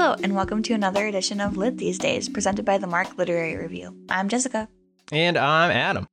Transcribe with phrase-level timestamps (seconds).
[0.00, 3.56] Hello, and welcome to another edition of Lit These Days, presented by the Mark Literary
[3.56, 3.96] Review.
[4.08, 4.68] I'm Jessica,
[5.10, 6.06] And I'm Adam.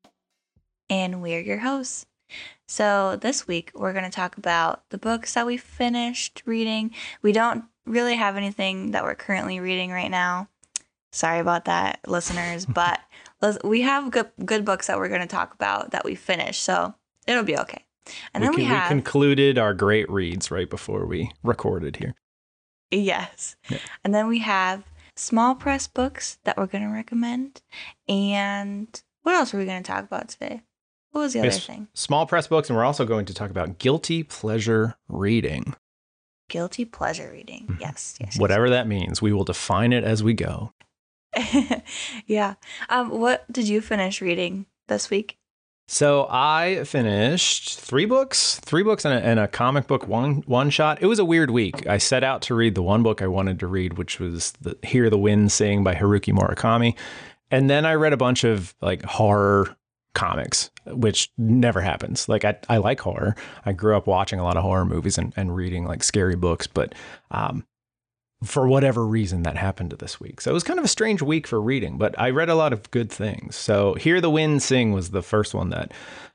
[0.89, 2.07] and we're your hosts.
[2.67, 6.96] So, this week we're going to talk about the books that we finished reading.
[7.21, 10.49] We don't really have anything that we're currently reading right now.
[11.11, 13.02] Sorry about that, listeners, but
[13.63, 16.95] we have good, good books that we're going to talk about that we finished, so
[17.27, 17.85] it'll be okay.
[18.33, 18.88] And we, then we, con- have.
[18.88, 22.15] concluded our great reads right before we recorded here.
[22.91, 23.55] Yes.
[23.70, 23.80] Yeah.
[24.03, 24.84] And then we have
[25.16, 27.62] small press books that we're going to recommend.
[28.07, 28.88] And
[29.23, 30.62] what else are we going to talk about today?
[31.12, 31.66] What was the other Yes.
[31.66, 31.88] thing?
[31.93, 35.73] Small press books, and we're also going to talk about guilty pleasure reading.
[36.49, 37.67] Guilty pleasure reading.
[37.67, 37.79] Mhm.
[37.79, 38.31] Yes, yes.
[38.34, 38.40] yes.
[38.40, 40.73] Whatever that means, we will define it as we go.
[42.27, 42.55] yeah.
[42.90, 45.38] Um, what did you finish reading this week?
[45.88, 50.71] So I finished three books, three books and a, and a comic book one one
[50.71, 51.01] shot.
[51.01, 51.85] It was a weird week.
[51.87, 54.76] I set out to read the one book I wanted to read, which was the
[54.84, 56.96] Hear the Wind Sing by Haruki Murakami,
[57.51, 59.76] and then I read a bunch of like horror
[60.15, 62.27] comics, which never happens.
[62.27, 63.35] Like I, I like horror.
[63.65, 66.66] I grew up watching a lot of horror movies and, and reading like scary books,
[66.66, 66.96] but
[67.30, 67.64] um,
[68.46, 70.42] for whatever reason that happened to this week.
[70.42, 72.74] So it was kind of a strange week for reading, but I read a lot
[72.74, 73.56] of good things.
[73.56, 75.92] So Hear the Wind Sing was the first one that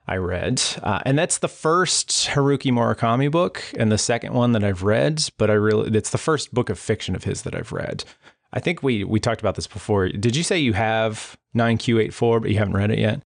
[0.06, 0.62] I read.
[0.82, 5.22] Uh, and that's the first Haruki Murakami book and the second one that I've read,
[5.38, 8.04] but I really it's the first book of fiction of his that I've read.
[8.52, 10.08] I think we we talked about this before.
[10.08, 13.22] Did you say you have 9Q84 but you haven't read it yet?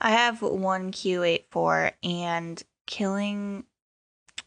[0.00, 3.64] I have one Q84 and Killing.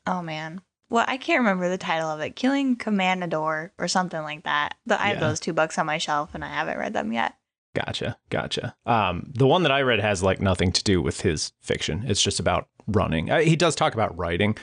[0.07, 0.61] Oh, man.
[0.89, 2.35] Well, I can't remember the title of it.
[2.35, 4.75] Killing Commendatore or something like that.
[4.85, 5.27] But I have Yeah.
[5.27, 7.35] those two books on my shelf and I haven't read them yet.
[7.75, 8.75] Gotcha, gotcha.
[8.87, 12.03] Um, the one that I read has like nothing to do with his fiction.
[12.07, 13.29] It's just about running.
[13.29, 14.57] Uh, he does talk about writing,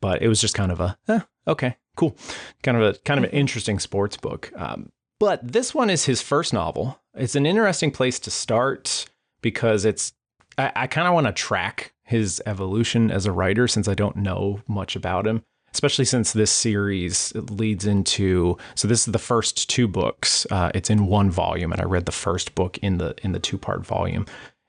[0.00, 2.16] but it was just kind of a eh, okay, cool,
[2.62, 4.52] kind of a kind of an interesting sports book.
[4.54, 7.00] Um, but this one is his first novel.
[7.14, 9.06] It's an interesting place to start
[9.42, 10.12] because it's
[10.56, 14.16] I, I kind of want to track his evolution as a writer since I don't
[14.16, 15.42] know much about him
[15.74, 20.88] especially since this series leads into so this is the first two books uh, it's
[20.88, 23.84] in one volume and i read the first book in the in the two part
[23.84, 24.26] volume.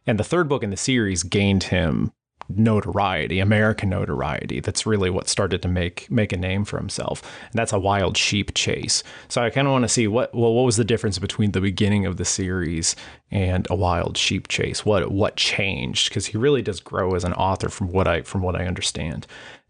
[0.08, 2.12] And the third book in the series gained him
[2.50, 4.60] notoriety american notoriety.
[4.60, 7.22] That's really what started to make make a name for himself.
[7.52, 9.04] And that's a wild sheep chase.
[9.28, 11.62] So i kind of want to see what well what was the difference between the
[11.62, 12.96] beginning of the series
[13.32, 14.86] and a wild sheep chase?
[14.86, 16.10] What what changed?
[16.10, 19.28] Because he really does grow as an author from what i from what i understand.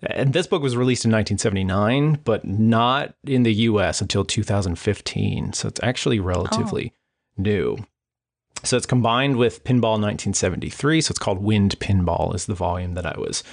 [0.07, 5.53] And this book was released in 1979, but not in the US until 2015.
[5.53, 7.42] So it's actually relatively oh.
[7.42, 7.78] new.
[8.63, 11.01] So it's combined with Pinball 1973.
[11.01, 13.43] So it's called Wind Pinball, is the volume that I was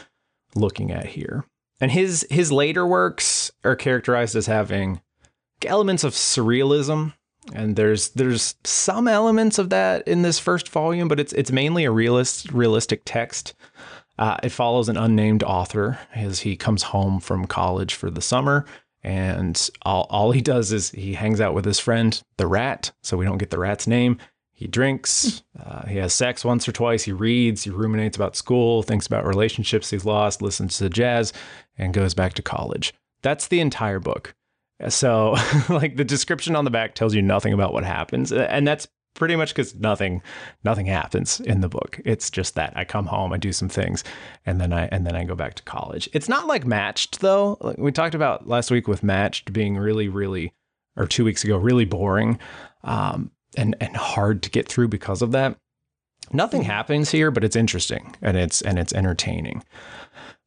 [0.54, 1.44] looking at here.
[1.80, 5.00] And his his later works are characterized as having
[5.66, 7.14] elements of surrealism.
[7.52, 11.84] And there's there's some elements of that in this first volume, but it's it's mainly
[11.84, 13.54] a realist realistic text.
[14.18, 18.64] Uh, it follows an unnamed author as he comes home from college for the summer.
[19.02, 22.92] And all, all he does is he hangs out with his friend, the rat.
[23.02, 24.18] So we don't get the rat's name.
[24.62, 28.84] He drinks, uh, he has sex once or twice, he reads, he ruminates about school,
[28.84, 31.32] thinks about relationships he's lost, listens to jazz,
[31.76, 32.94] and goes back to college.
[33.22, 34.36] That's the entire book.
[34.88, 35.34] So,
[35.68, 38.30] like, the description on the back tells you nothing about what happens.
[38.30, 40.22] And that's pretty much because nothing
[40.62, 44.02] nothing happens in the book it's just that i come home i do some things
[44.46, 47.58] and then i and then i go back to college it's not like matched though
[47.60, 50.54] like we talked about last week with matched being really really
[50.96, 52.38] or two weeks ago really boring
[52.84, 55.56] um, and and hard to get through because of that
[56.32, 56.70] nothing mm-hmm.
[56.70, 59.62] happens here but it's interesting and it's and it's entertaining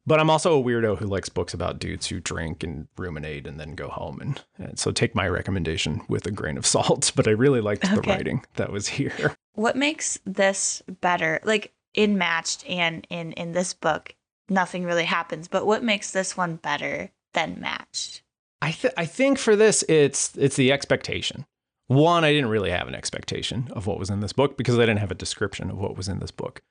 [0.06, 3.58] but I'm also a weirdo who likes books about dudes who drink and ruminate and
[3.58, 4.20] then go home.
[4.20, 7.10] And, and so take my recommendation with a grain of salt.
[7.16, 9.34] But I really liked the writing that was here.
[9.54, 11.40] What makes this better?
[11.42, 14.14] Like in Matched and in in this book,
[14.48, 15.48] nothing really happens.
[15.48, 18.22] But what makes this one better than Matched?
[18.62, 21.46] I th- I think for this it's it's the expectation.
[21.88, 24.82] One, I didn't really have an expectation of what was in this book because I
[24.82, 26.62] didn't have a description of what was in this book.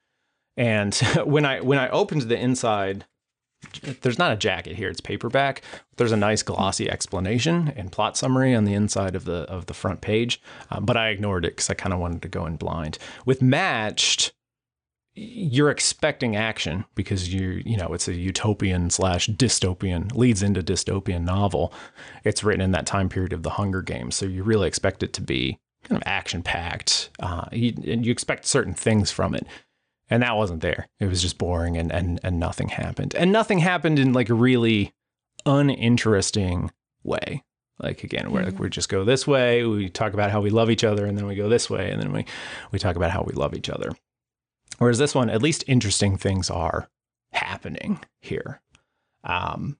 [0.57, 3.06] And when I when I opened the inside,
[4.01, 5.62] there's not a jacket here; it's paperback.
[5.97, 9.73] There's a nice glossy explanation and plot summary on the inside of the of the
[9.73, 12.57] front page, um, but I ignored it because I kind of wanted to go in
[12.57, 12.97] blind.
[13.25, 14.33] With Matched,
[15.15, 21.23] you're expecting action because you you know it's a utopian slash dystopian leads into dystopian
[21.23, 21.73] novel.
[22.23, 25.13] It's written in that time period of the Hunger Games, so you really expect it
[25.13, 27.12] to be kind of action packed.
[27.19, 29.47] Uh, you, and you expect certain things from it,
[30.09, 30.89] and that wasn't there.
[31.00, 34.35] It was just boring, and and and nothing happened, and nothing happened in like a
[34.35, 34.94] really
[35.45, 36.71] uninteresting
[37.03, 37.44] way.
[37.79, 40.69] Like again, where like we just go this way, we talk about how we love
[40.69, 42.25] each other, and then we go this way, and then we
[42.73, 43.91] we talk about how we love each other.
[44.77, 46.89] Whereas this one, at least interesting things are
[47.31, 48.62] happening here.
[49.23, 49.77] Um,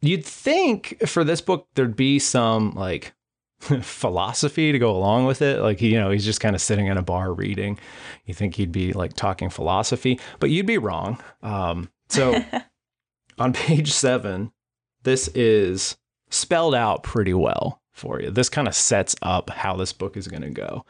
[0.00, 3.14] you'd think for this book there'd be some like
[3.58, 5.60] philosophy to go along with it.
[5.60, 7.78] Like, you know, he's just kind of sitting in a bar reading.
[8.24, 11.20] You think he'd be like talking philosophy, but you'd be wrong.
[11.42, 12.42] Um, so
[13.38, 14.52] on page seven,
[15.02, 15.96] this is
[16.30, 18.30] spelled out pretty well for you.
[18.30, 20.84] This kind of sets up how this book is going to go.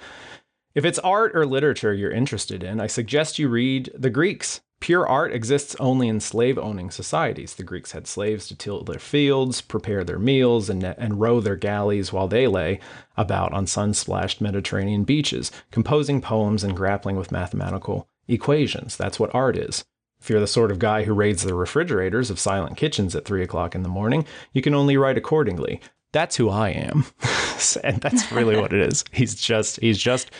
[0.78, 5.08] If it's art or literature you're interested in, I suggest you read The Greeks Pure
[5.08, 7.56] art exists only in slave owning societies.
[7.56, 11.56] The Greeks had slaves to till their fields, prepare their meals, and, and row their
[11.56, 12.78] galleys while they lay
[13.16, 18.96] about on sun splashed Mediterranean beaches, composing poems and grappling with mathematical equations.
[18.96, 19.84] That's what art is.
[20.20, 23.42] If you're the sort of guy who raids the refrigerators of silent kitchens at three
[23.42, 25.80] o'clock in the morning, you can only write accordingly.
[26.12, 27.04] That's who I am.
[27.84, 29.04] and that's really what it is.
[29.12, 30.30] He's just he's just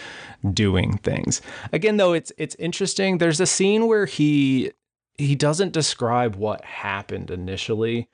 [0.52, 1.43] doing things.
[1.73, 3.19] Again, though, it's it's interesting.
[3.19, 4.73] There's a scene where he
[5.17, 8.08] he doesn't describe what happened initially,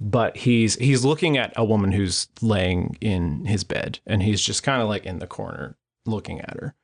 [0.00, 4.62] but he's he's looking at a woman who's laying in his bed, and he's just
[4.62, 6.74] kind of like in the corner looking at her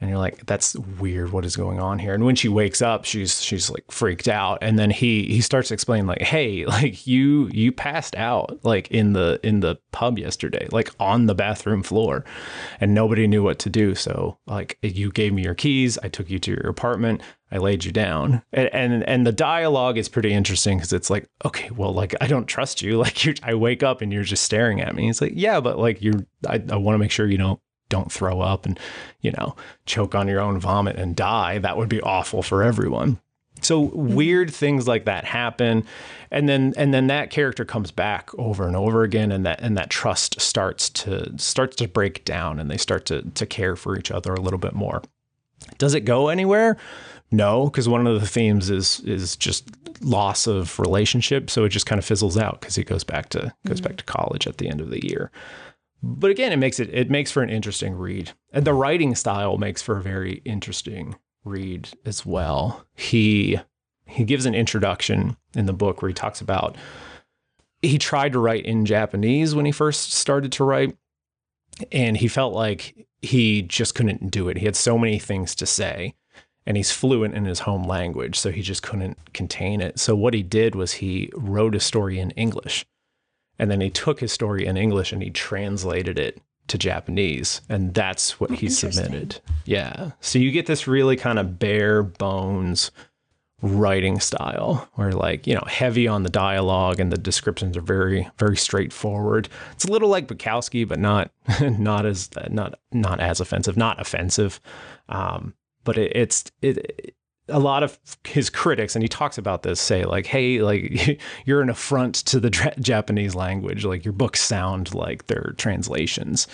[0.00, 1.32] and you're like that's weird.
[1.32, 2.14] What is going on here?
[2.14, 4.58] And when she wakes up she's she's like freaked out.
[4.62, 9.12] And then he he starts explaining like hey like you you passed out like in
[9.12, 12.24] the in the pub yesterday like on the bathroom floor.
[12.80, 13.94] And nobody knew what to do.
[13.94, 15.98] So like you gave me your keys.
[15.98, 17.20] I took you to your apartment.
[17.50, 18.42] I laid you down.
[18.52, 22.26] And and, and the dialogue is pretty interesting because it's like, okay, well, like I
[22.26, 22.98] don't trust you.
[23.08, 25.08] Like you I wake up and you're just staring at me.
[25.08, 28.12] It's like, yeah, but like you're I, I want to make sure you don't don't
[28.12, 28.78] throw up and,
[29.20, 29.56] you know,
[29.86, 31.58] choke on your own vomit and die.
[31.58, 33.18] That would be awful for everyone.
[33.62, 35.84] So weird things like that happen
[36.30, 39.76] and then and then that character comes back over and over again and that and
[39.76, 43.98] that trust starts to starts to break down and they start to to care for
[43.98, 45.02] each other a little bit more.
[45.78, 46.76] Does it go anywhere?
[47.30, 49.68] No, because one of the themes is is just
[50.00, 53.52] loss of relationship, so it just kind of fizzles out because he goes back to
[53.66, 53.88] goes mm-hmm.
[53.88, 55.30] back to college at the end of the year
[56.02, 59.58] but again, it makes it it makes for an interesting read, and the writing style
[59.58, 62.84] makes for a very interesting read as well.
[62.94, 63.58] He
[64.06, 66.76] he gives an introduction in the book where he talks about
[67.82, 70.96] he tried to write in Japanese when he first started to write,
[71.92, 74.58] and he felt like he just couldn't do it.
[74.58, 76.14] He had so many things to say,
[76.66, 79.98] and he's fluent in his home language, so he just couldn't contain it.
[79.98, 82.84] So what he did was he wrote a story in English
[83.58, 87.94] and then he took his story in English and he translated it to Japanese, and
[87.94, 89.40] that's what oh, he submitted.
[89.64, 90.12] Yeah.
[90.20, 92.90] So you get this really kind of bare bones
[93.60, 98.28] writing style where like you know heavy on the dialogue and the descriptions are very
[98.38, 103.76] very straightforward it's a little like bukowski but not not as not not as offensive
[103.76, 104.60] not offensive
[105.08, 107.16] um, but it, it's it,
[107.48, 111.62] a lot of his critics, and he talks about this, say like, "Hey, like you're
[111.62, 112.50] an affront to the
[112.80, 113.84] Japanese language.
[113.84, 116.46] Like your books sound like they're translations."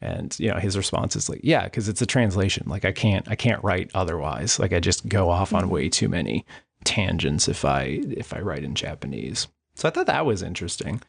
[0.00, 2.64] And you know, his response is like, "Yeah, because it's a translation.
[2.68, 4.58] Like I can't, I can't write otherwise.
[4.58, 5.70] Like I just go off on mm-hmm.
[5.70, 6.44] way too many
[6.84, 11.02] tangents if I if I write in Japanese." So I thought that was interesting.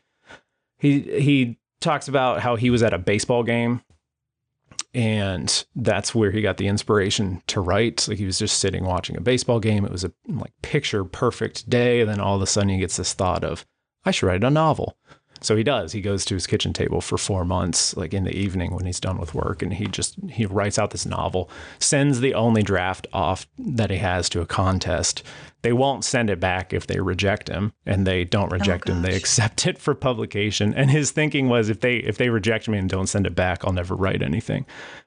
[0.77, 3.82] He he talks about how he was at a baseball game
[4.93, 8.07] and that's where he got the inspiration to write.
[8.07, 9.85] Like he was just sitting watching a baseball game.
[9.85, 12.97] It was a like picture perfect day, and then all of a sudden he gets
[12.97, 13.65] this thought of,
[14.05, 14.97] I should write a novel.
[15.41, 15.91] So he does.
[15.91, 19.00] He goes to his kitchen table for four months, like in the evening when he's
[19.00, 23.07] done with work, and he just he writes out this novel, sends the only draft
[23.12, 25.23] off that he has to a contest.
[25.63, 28.93] They won't send it back if they reject him, and they don't oh, reject oh,
[28.93, 29.01] him.
[29.01, 30.74] They accept it for publication.
[30.74, 33.63] And his thinking was, if they if they reject me and don't send it back,
[33.63, 34.65] I'll never write anything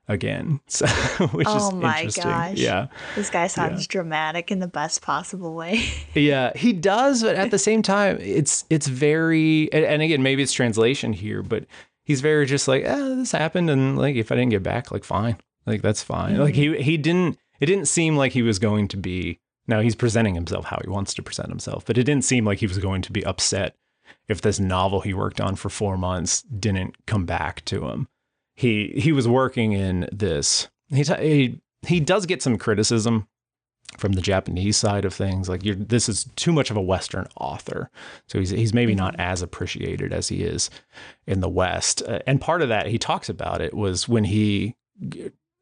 [0.09, 0.61] again.
[0.69, 0.87] So,
[1.29, 2.25] which oh is my interesting.
[2.25, 3.87] gosh, yeah, this guy sounds yeah.
[3.89, 5.85] dramatic in the best possible way.
[6.15, 10.43] yeah, he does, but at the same time, it's it's very and, and again maybe
[10.43, 11.67] it's translation here, but
[12.05, 15.05] he's very just like, eh, this happened, and like if I didn't get back, like
[15.05, 15.37] fine,
[15.67, 16.33] like that's fine.
[16.33, 16.43] Mm-hmm.
[16.43, 17.39] Like he he didn't.
[17.59, 19.41] It didn't seem like he was going to be.
[19.69, 22.59] Now he's presenting himself how he wants to present himself, but it didn't seem like
[22.59, 23.77] he was going to be upset
[24.29, 28.09] if this novel he worked on for four months didn't come back to him
[28.57, 30.69] he he was working in this.
[30.89, 33.29] He he he does get some criticism
[33.99, 35.49] from the Japanese side of things.
[35.49, 37.91] Like this is too much of a Western author,
[38.27, 39.21] so he's he's maybe not mm-hmm.
[39.21, 40.71] as appreciated as he is
[41.27, 42.03] in the West.
[42.03, 44.75] Uh, and part of that he talks about it was when he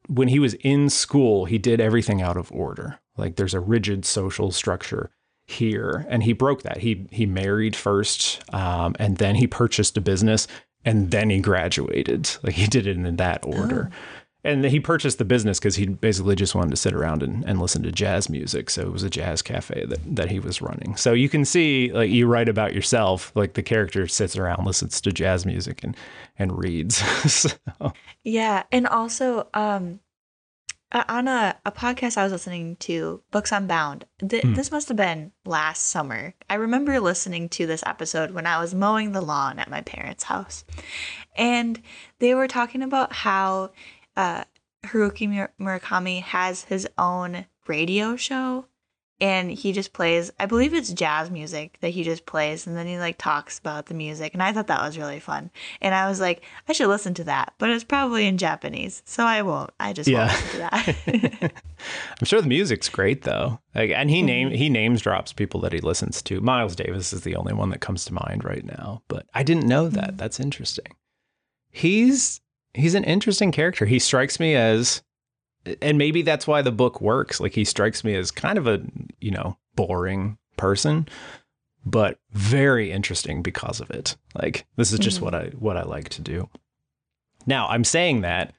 [0.06, 3.00] when he was in school, he did everything out of order.
[3.16, 5.11] Like there's a rigid social structure
[5.47, 6.78] here, and he broke that.
[6.78, 10.47] He he married first, um, and then he purchased a business
[10.85, 12.30] and then he graduated.
[12.42, 13.90] Like he did it in that order.
[13.90, 13.97] Oh.
[14.47, 17.59] And he purchased the business because he basically just wanted to sit around and, and
[17.59, 18.68] listen to jazz music.
[18.68, 20.97] So it was a jazz cafe that, that he was running.
[20.97, 25.00] So you can see, like you write about yourself, like the character sits around, listens
[25.00, 25.97] to jazz music and
[26.38, 26.97] and reads.
[27.33, 27.49] so,
[28.23, 30.00] Yeah, and also um
[30.94, 34.06] uh, on a, a podcast I was listening to, Books Unbound.
[34.26, 34.54] Th- Hmm.
[34.54, 36.34] This must have been last summer.
[36.48, 40.24] I remember listening to this episode when I was mowing the lawn at my parents'
[40.24, 40.64] house,
[41.36, 41.82] and
[42.20, 43.72] they were talking about how
[44.16, 44.44] uh,
[44.84, 48.66] Haruki Murakami has his own radio show.
[49.21, 52.66] And he just plays, I believe it's jazz music that he just plays.
[52.66, 54.35] And then he like talks about the music.
[54.35, 55.50] And I thought that was really fun.
[55.80, 59.25] And I was like, I should listen to that, but it's probably in Japanese, so
[59.25, 59.71] I won't.
[59.78, 60.26] I just Yeah.
[60.26, 61.52] won't listen to that.
[62.21, 63.61] I'm sure the music's great though.
[63.75, 64.56] Like, and he name mm-hmm.
[64.56, 66.40] he names drops people that he listens to.
[66.40, 69.66] Miles Davis is the only one that comes to mind right now, but I didn't
[69.66, 70.09] know that.
[70.09, 70.16] Mm-hmm.
[70.16, 70.97] That's interesting.
[71.71, 72.40] He's
[72.75, 73.87] he's an interesting character.
[73.87, 75.02] He strikes me as
[75.83, 77.40] and maybe that's why the book works.
[77.40, 78.83] Like he strikes me as kind of a,
[79.21, 81.09] you know, boring person,
[81.85, 84.16] but very interesting because of it.
[84.35, 85.23] Like this is just Mhm.
[85.23, 86.49] what I what I like to do.
[87.47, 88.54] Now, I'm saying that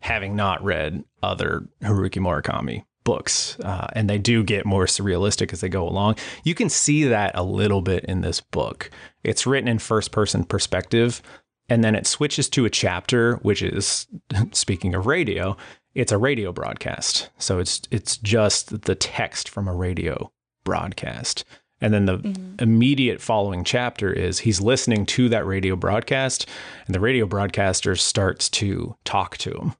[0.00, 5.60] having not read other Haruki Murakami books, uh, and they do get more surrealistic as
[5.60, 6.16] they go along.
[6.44, 8.90] You can see that a little bit in this book.
[9.24, 11.20] It's written in first person perspective,
[11.68, 14.06] and then it switches to a chapter, which is
[14.52, 15.56] speaking of radio,
[15.94, 17.30] it's a radio broadcast.
[17.38, 20.32] So it's it's just the text from a radio
[20.64, 21.44] broadcast.
[21.82, 22.60] And then the Mhm.
[22.60, 26.46] immediate following chapter is he's listening to that radio broadcast,
[26.86, 29.74] and the radio broadcaster starts to talk to him.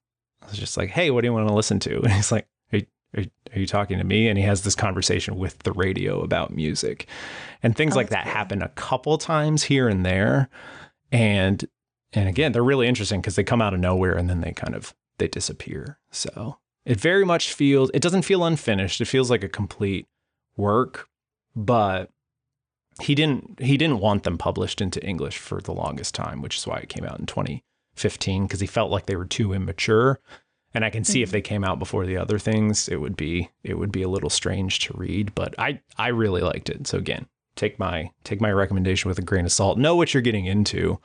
[0.49, 2.01] It's just like, hey, what do you want to listen to?
[2.03, 2.87] And he's like, are, you-
[3.17, 3.25] are,
[3.55, 4.29] are you talking to me?
[4.29, 7.07] And he has this conversation with the radio about music.
[7.63, 8.33] And things Oh, like that cool.
[8.33, 10.49] happen a couple times here and there.
[11.13, 11.65] And
[12.13, 14.75] and again, they're really interesting because they come out of nowhere and then they kind
[14.75, 15.99] of they disappear.
[16.11, 19.01] So it very much feels it doesn't feel unfinished.
[19.01, 20.09] It feels like a complete
[20.57, 21.09] work,
[21.55, 22.11] but
[23.01, 26.67] he didn't he didn't want them published into English for the longest time, which is
[26.67, 30.19] why it came out in 2015 because he felt like they were too immature.
[30.75, 31.33] And I can see if Mhm.
[31.33, 34.31] they came out before the other things, it would be it would be a little
[34.31, 36.87] strange to read, but I I really liked it.
[36.87, 39.79] So again, take my take my recommendation with a grain of salt.
[39.79, 41.01] Know what you're getting into.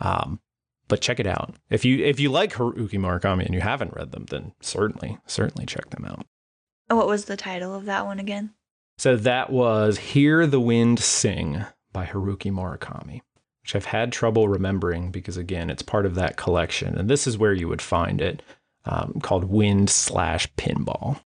[0.00, 0.40] Um,
[0.92, 1.54] but check it out.
[1.70, 5.64] If you if you like Haruki Murakami and you haven't read them, then certainly certainly
[5.64, 6.26] check them out.
[6.88, 8.50] What was the title of that one again?
[8.98, 13.22] So that was Hear the Wind Sing by Haruki Murakami,
[13.62, 16.98] which I've had trouble remembering because, again, it's part of that collection.
[16.98, 18.42] And this is where you would find it
[18.84, 21.22] um, called Wind slash Pinball,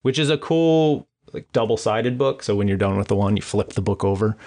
[0.00, 2.42] which is a cool, like double sided book.
[2.42, 4.38] So when you're done with the one, you flip the book over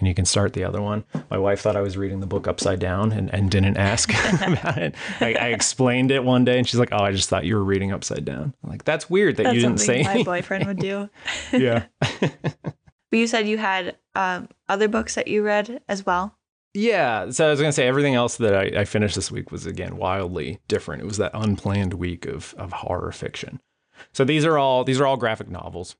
[0.00, 1.04] and you can start the other one.
[1.30, 4.10] My wife thought I was reading the book upside down and, and didn't ask
[4.42, 4.94] about it.
[5.20, 7.64] I, I explained it one day and she's like, Oh, I just thought you were
[7.64, 8.54] reading upside down.
[8.64, 11.08] I'm like, that's weird that That's you didn't say my anything." boyfriend would do.
[11.52, 11.84] yeah.
[13.10, 16.36] But you said you had um, other books that you read as well.
[16.74, 17.30] Yeah.
[17.30, 19.66] So I was going to say everything else that I, I finished this week was,
[19.66, 21.02] again, wildly different.
[21.02, 23.60] It was that unplanned week of, of horror fiction.
[24.12, 25.96] So these are all these are all graphic novels.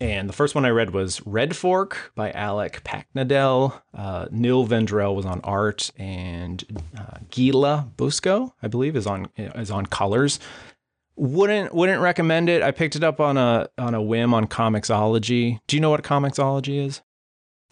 [0.00, 3.80] And the first one I read was Red Fork by Alec Paknadel.
[3.92, 6.64] Uh, Nil Vendrell was on art, and
[6.98, 10.40] uh, Giulia Brusco, I believe, is on is on colors.
[11.16, 12.62] Wouldn't wouldn't recommend it.
[12.62, 15.60] I picked it up on a on a whim on Comixology.
[15.66, 17.00] Do you know what Comixology is?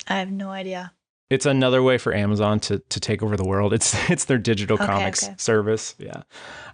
[0.09, 0.93] I have no idea.
[1.33, 3.73] It's another way for Amazon to to take over the world.
[3.73, 5.35] It's it's their digital Okay, comics okay.
[5.39, 5.95] service.
[5.99, 6.23] Yeah.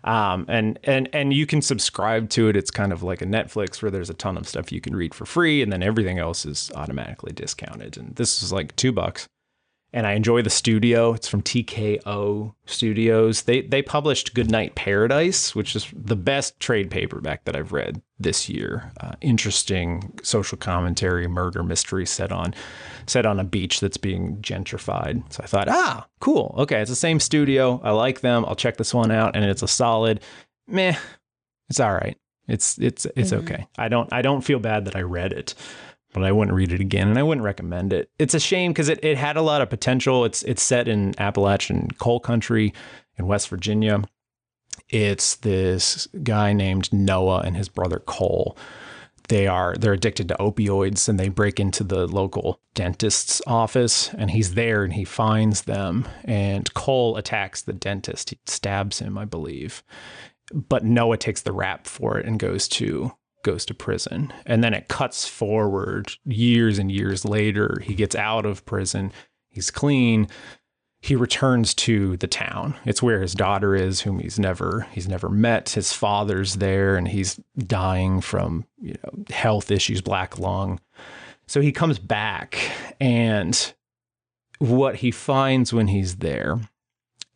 [0.03, 2.57] Um and and and you can subscribe to it.
[2.57, 5.15] It's kind of like a Netflix where there's a ton of stuff you can read
[5.15, 7.97] for free and then everything else is automatically discounted.
[7.97, 9.29] And this is like 2 bucks.
[9.91, 11.15] And I enjoy the studio.
[11.15, 13.43] It's from TKO Studios.
[13.43, 18.51] They they published Goodnight Paradise, which is the best trade paperback that I've read this
[18.51, 18.93] year.
[19.01, 22.55] Uh, interesting social commentary, murder mystery set on
[23.07, 25.23] set on a beach that's being gentrified.
[25.33, 26.55] So I thought, ah, cool.
[26.59, 27.81] Okay, it's the same studio.
[27.83, 28.45] I like them.
[28.45, 30.21] I'll check this one out, and it's a solid
[30.67, 30.97] meh.
[31.71, 32.19] It's all right.
[32.47, 33.39] It's it's it's Mhm.
[33.43, 33.67] okay.
[33.79, 35.55] I don't I don't feel bad that I read it,
[36.13, 38.11] but I wouldn't read it again, and I wouldn't recommend it.
[38.19, 40.25] It's a shame because it, it had a lot of potential.
[40.25, 42.73] It's it's set in Appalachian coal country
[43.17, 44.03] in West Virginia.
[44.89, 48.57] It's this guy named Noah and his brother Cole
[49.29, 54.31] they are they're addicted to opioids and they break into the local dentist's office and
[54.31, 59.25] he's there and he finds them and Cole attacks the dentist he stabs him I
[59.25, 59.83] believe
[60.53, 63.13] but Noah takes the rap for it and goes to
[63.45, 68.45] goes to prison and then it cuts forward years and years later he gets out
[68.45, 69.13] of prison
[69.51, 70.29] he's clean
[71.01, 72.75] he returns to the town.
[72.85, 75.71] It's where his daughter is, whom he's never he's never met.
[75.71, 80.81] His father's there, and he's dying from you know health issues, black lung.
[81.47, 82.59] So he comes back,
[83.01, 83.73] and
[84.59, 86.61] what he finds when he's there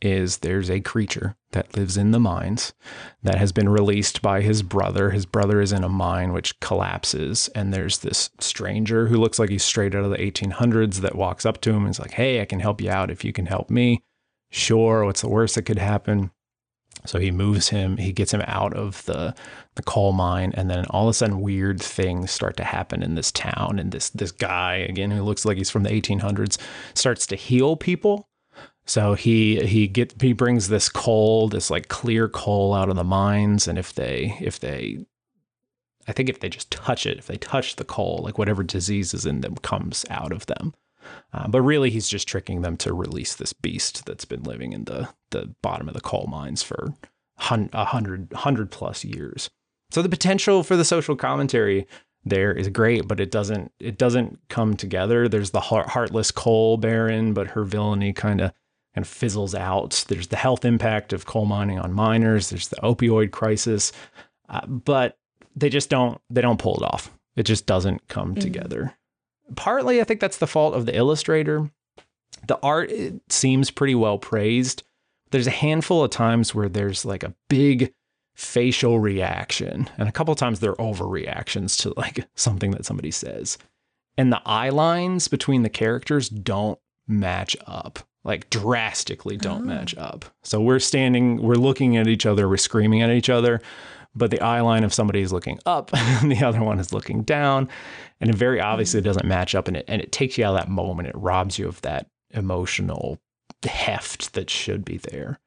[0.03, 2.73] is there's a creature that lives in the mines
[3.21, 5.11] that has been released by his brother.
[5.11, 9.49] His brother is in a mine which collapses, and there's this stranger who looks like
[9.49, 12.41] he's straight out of the 1800s that walks up to him and is like, Hey,
[12.41, 14.03] I can help you out if you can help me.
[14.51, 16.31] Sure, what's the worst that could happen?
[17.05, 19.33] So he moves him, he gets him out of the
[19.75, 23.15] the coal mine, and then all of a sudden weird things start to happen in
[23.15, 23.79] this town.
[23.79, 26.57] And this this guy, again, who looks like he's from the 1800s,
[26.93, 28.29] starts to heal people
[28.85, 33.03] so he he get he brings this coal, this like clear coal out of the
[33.03, 35.05] mines, and if they if they
[36.07, 39.13] I think if they just touch it, if they touch the coal, like whatever disease
[39.13, 40.73] is in them comes out of them.
[41.33, 44.85] Uh, but really, he's just tricking them to release this beast that's been living in
[44.85, 46.93] the the bottom of the coal mines for
[47.49, 49.49] a hundred hundred plus years.
[49.91, 51.87] So the potential for the social commentary
[52.25, 55.27] there is great, but it doesn't it doesn't come together.
[55.27, 58.53] There's the heartless coal baron, but her villainy kind of
[58.93, 60.05] kind of fizzles out.
[60.07, 62.49] There's the health impact of coal mining on miners.
[62.49, 63.91] There's the opioid crisis,
[64.49, 65.17] uh, but
[65.55, 67.11] they just don't they don't pull it off.
[67.35, 68.41] It just doesn't come mm-hmm.
[68.41, 68.95] together.
[69.55, 71.69] Partly, I think that's the fault of the illustrator.
[72.47, 72.91] The art
[73.29, 74.83] seems pretty well praised.
[75.31, 77.93] There's a handful of times where there's like a big
[78.35, 83.57] facial reaction, and a couple times they're overreactions to like something that somebody says.
[84.17, 89.65] And the eye lines between the characters don't match up like drastically don't oh.
[89.65, 90.25] match up.
[90.43, 93.61] So we're standing, we're looking at each other, we're screaming at each other,
[94.15, 97.23] but the eye line of somebody is looking up and the other one is looking
[97.23, 97.67] down.
[98.21, 99.05] And it very obviously mm.
[99.05, 101.09] doesn't match up and it and it takes you out of that moment.
[101.09, 103.19] It robs you of that emotional
[103.63, 105.39] heft that should be there.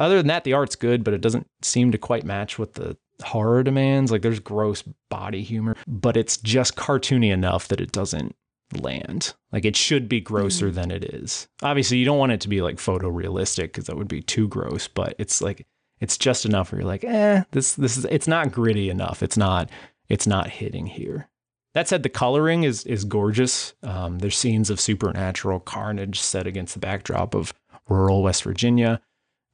[0.00, 2.96] Other than that, the art's good, but it doesn't seem to quite match what the
[3.22, 4.10] horror demands.
[4.10, 8.34] Like there's gross body humor, but it's just cartoony enough that it doesn't
[8.80, 9.34] land.
[9.52, 10.74] Like it should be grosser mm.
[10.74, 11.48] than it is.
[11.62, 14.88] Obviously, you don't want it to be like photorealistic because that would be too gross.
[14.88, 15.66] But it's like
[16.00, 19.22] it's just enough where you're like, eh, this this is it's not gritty enough.
[19.22, 19.70] It's not
[20.08, 21.28] it's not hitting here.
[21.74, 23.74] That said, the coloring is is gorgeous.
[23.82, 27.54] Um, there's scenes of supernatural carnage set against the backdrop of
[27.88, 29.00] rural West Virginia.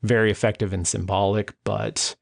[0.02, 2.16] Very effective and symbolic, but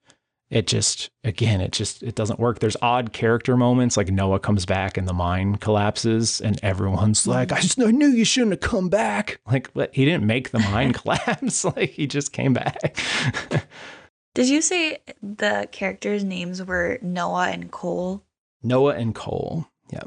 [0.51, 2.61] it just again it just it doesn't work.
[2.61, 7.53] There's odd character moments like noah comes back and the mine collapses and everyone's like
[7.53, 9.41] i just I knew you shouldn't have come back.
[9.47, 11.65] Like but he didn't make the mine collapse?
[11.77, 12.97] Like he just came back.
[14.35, 18.23] Did you say the characters names were noah and cole?
[18.63, 20.03] Noah and cole yeah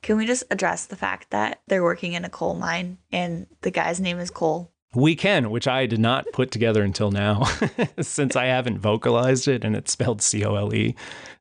[0.00, 3.70] can we just address the fact that they're working in a coal mine and the
[3.70, 7.44] guy's name is cole we can, which I did not put together until now,
[8.00, 10.94] since I haven't vocalized it and it's spelled C O L E.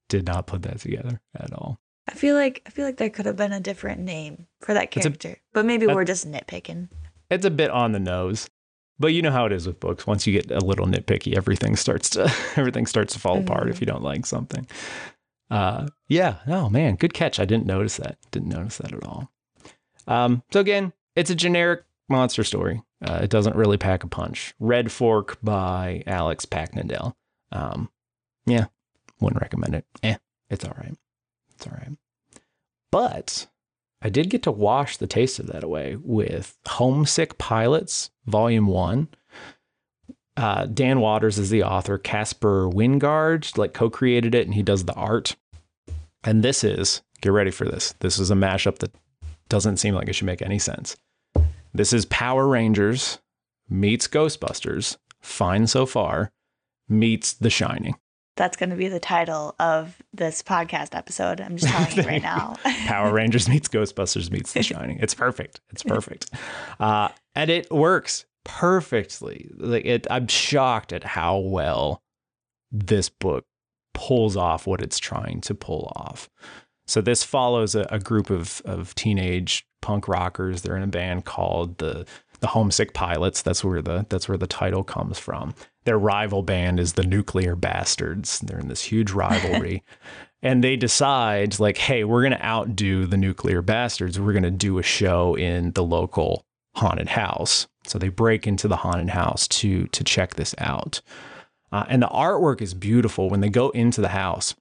[0.10, 1.80] Did not put that together at all.
[2.08, 4.92] I feel like I feel like there could have been a different name for that
[4.92, 6.90] character, a, but maybe we're just nitpicking.
[7.30, 8.50] It's a bit on the nose,
[9.00, 10.06] but you know how it is with books.
[10.06, 13.48] Once you get a little nitpicky, everything starts to everything starts to fall mm-hmm.
[13.48, 14.68] apart if you don't like something.
[15.50, 16.38] Uh, yeah.
[16.48, 17.40] Oh man, good catch.
[17.40, 18.18] I didn't notice that.
[18.32, 19.32] Didn't notice that at all.
[20.08, 22.82] Um, so again, it's a generic monster story.
[23.04, 24.54] Uh, it doesn't really pack a punch.
[24.60, 27.14] Red Fork by Alex Paknadel.
[27.52, 27.90] Um,
[28.46, 28.66] yeah,
[29.20, 29.86] wouldn't recommend it.
[30.04, 30.18] Eh,
[30.50, 30.96] it's all right.
[31.56, 31.98] It's all right.
[32.92, 33.48] But
[34.02, 39.08] I did get to wash the taste of that away with Homesick Pilots, Volume 1.
[40.38, 41.98] Uh, Dan Watters is the author.
[41.98, 45.36] Caspar Wijngaard like co-created it, and he does the art.
[46.24, 47.94] And this is get ready for this.
[48.00, 48.94] This is a mashup that
[49.50, 50.96] doesn't seem like it should make any sense.
[51.74, 53.20] This is Power Rangers
[53.70, 54.98] meets Ghostbusters.
[55.22, 56.32] Fine so far.
[56.90, 57.96] Meets The Shining.
[58.36, 61.40] That's going to be the title of this podcast episode.
[61.40, 62.56] I'm just telling you right now.
[62.86, 65.00] Power Rangers meets Ghostbusters meets The Shining.
[65.00, 65.62] It's perfect.
[65.70, 66.30] It's perfect.
[66.80, 69.50] Uh, and it works perfectly.
[69.58, 72.02] Like it, I'm shocked at how well
[72.72, 73.46] this book
[73.94, 76.30] pulls off what it's trying to pull off.
[76.88, 80.62] So this follows a, a group of of teenage punk rockers.
[80.62, 82.06] They're in a band called the
[82.40, 83.42] the Homesick Pilots.
[83.42, 85.54] That's where the that's where the title comes from.
[85.86, 88.40] Their rival band is the Nuclear Bastards.
[88.40, 89.84] They're in this huge rivalry.
[90.44, 94.20] and they decide like, hey, we're gonna outdo the Nuclear Bastards.
[94.20, 97.68] We're gonna do a show in the local haunted house.
[97.86, 101.02] So they break into the haunted house to to check this out.
[101.72, 104.56] Uh, and the artwork is beautiful when they go into the house.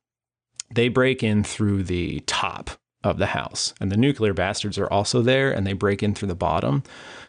[0.72, 2.70] They break in through the top
[3.02, 3.72] of the house.
[3.80, 6.82] And the nuclear bastards are also there and they break in through the bottom.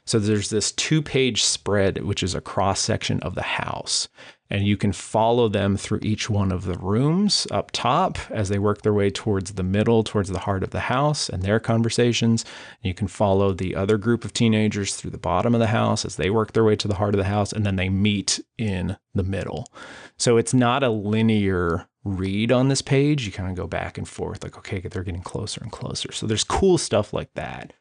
[0.06, 4.10] So there's this two page spread, which is a cross section of the house.
[4.52, 8.60] And you can follow them through each one of the rooms up top as they
[8.60, 12.44] work their way towards the middle, towards the heart of the house and their conversations.
[12.84, 16.04] And you can follow the other group of teenagers through the bottom of the house
[16.04, 17.54] as they work their way to the heart of the house.
[17.54, 19.72] And then they meet in the middle.
[20.18, 23.26] So it's not a linear read on this page.
[23.26, 26.12] You kind of go back and forth, like, okay, they're getting closer and closer.
[26.12, 27.72] So there's cool stuff like that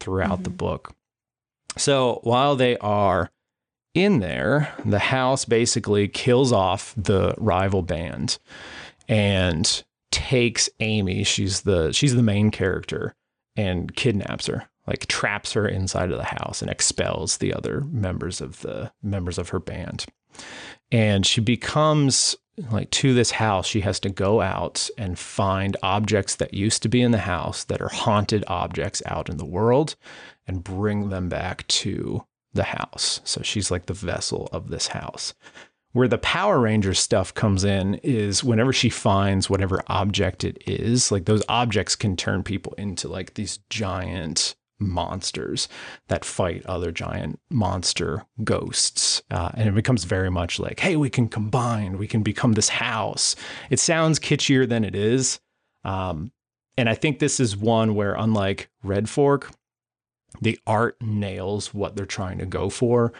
[0.00, 0.42] throughout mm-hmm.
[0.42, 0.92] the book.
[1.76, 3.30] So while they are
[3.96, 8.38] in there, the house basically kills off the rival band
[9.08, 13.14] and takes Amy, she's the she's the main character,
[13.56, 18.40] and kidnaps her, like traps her inside of the house and expels the other members
[18.40, 20.06] of the members of her band.
[20.92, 22.36] And she becomes
[22.70, 26.88] like to this house, she has to go out and find objects that used to
[26.88, 29.96] be in the house that are haunted objects out in the world
[30.46, 32.24] and bring them back to
[32.56, 33.20] the house.
[33.24, 35.34] So she's like the vessel of this house.
[35.92, 41.10] Where the Power Rangers stuff comes in is whenever she finds whatever object it is,
[41.10, 45.68] like those objects can turn people into like these giant monsters
[46.08, 49.22] that fight other giant monster ghosts.
[49.30, 52.68] Uh, and it becomes very much like, hey, we can combine, we can become this
[52.68, 53.34] house.
[53.70, 55.40] It sounds kitschier than it is.
[55.84, 56.30] Um,
[56.76, 59.50] and I think this is one where, unlike Red Fork,
[60.40, 63.12] the art nails what they're trying to go for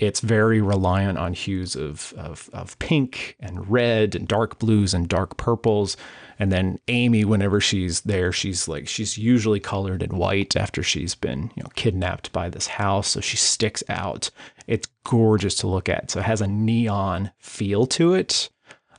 [0.00, 5.06] it's very reliant on hues of, of, of pink and red and dark blues and
[5.06, 5.94] dark purples.
[6.38, 11.14] And then Amy, whenever she's there, she's like she's usually colored in white after she's
[11.14, 14.30] been you know kidnapped by this house, so she sticks out.
[14.66, 16.10] It's gorgeous to look at.
[16.10, 18.48] So it has a neon feel to it.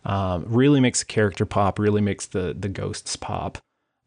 [0.06, 1.80] Um, really makes the character pop.
[1.80, 3.58] Really makes the the ghosts pop.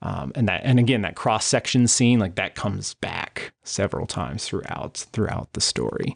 [0.06, 4.44] Um, and that and again that cross section scene like that comes back several times
[4.44, 6.14] throughout throughout the story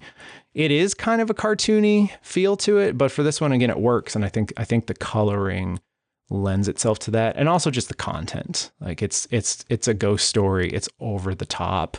[0.59, 3.79] it is kind of a cartoony feel to it, but for this one again it
[3.79, 5.81] works and I think I think the coloring
[6.31, 8.72] lends itself to that and also just the content.
[8.81, 11.96] Like it's it's it's a ghost story, it's over the top.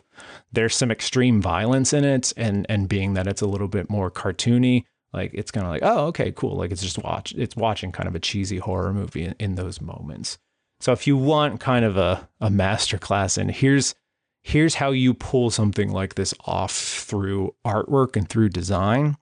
[0.51, 4.11] There's some extreme violence in it and and being that it's a little bit more
[4.11, 6.57] cartoony, like it's kind of like, oh, okay, cool.
[6.57, 9.79] Like it's just watch it's watching kind of a cheesy horror movie in, in those
[9.79, 10.37] moments.
[10.79, 13.95] So if you want kind of a a masterclass and here's
[14.41, 19.17] here's how you pull something like this off through artwork and through design.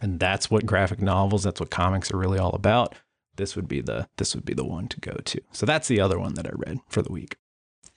[0.00, 2.94] And that's what graphic novels, that's what comics are really all about.
[3.36, 5.40] This would be the this would be the one to go to.
[5.52, 7.36] So that's the other one that I read for the week.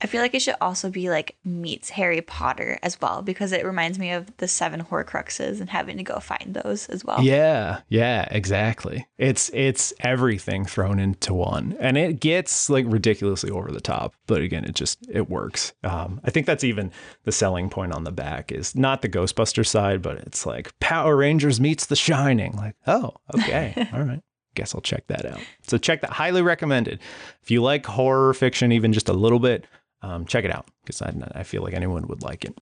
[0.02, 3.66] I feel like it should also be like meets Harry Potter as well because it
[3.66, 7.22] reminds me of the seven Horcruxes and having to go find those as well.
[7.24, 9.08] Yeah, yeah, exactly.
[9.18, 14.16] It's it's everything thrown into one, and it gets like ridiculously over the top.
[14.28, 15.74] But again, it just it works.
[15.84, 16.92] Um, I think that's even
[17.24, 21.16] the selling point on the back is not the Ghostbuster side, but it's like Power
[21.16, 22.58] Rangers meets The Shining.
[22.58, 24.22] Like, oh, okay, all right
[24.56, 25.42] guess I'll check that out.
[25.64, 26.12] So check that.
[26.12, 27.00] Highly recommended.
[27.44, 29.68] If you like horror fiction, even just a little bit,
[30.06, 32.56] um, check it out because I, I feel like anyone would like it.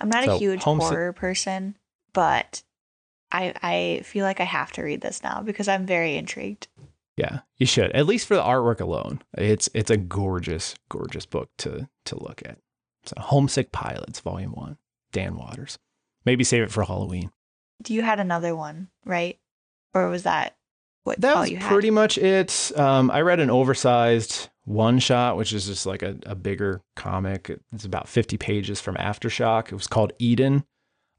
[0.00, 1.76] I'm not so, a huge horror person,
[2.12, 2.62] but
[3.32, 6.68] I I feel like I have to read this now because I'm very intrigued.
[7.16, 7.90] Yeah, you should.
[7.92, 9.22] At least for the artwork alone.
[9.36, 12.58] It's it's a gorgeous, gorgeous book to to look at.
[13.06, 14.76] So Homesick Pilots, Volume One,
[15.12, 15.78] Dan Watters.
[16.26, 17.30] Maybe save it for Halloween.
[17.82, 19.38] Do you had another one, right?
[19.94, 20.56] Or was that
[21.04, 22.72] what that was pretty much it.
[22.76, 27.50] Um, I read an oversized one shot, which is just like a, a bigger comic.
[27.72, 29.66] It's about 50 pages from Aftershock.
[29.66, 30.64] It was called Eden.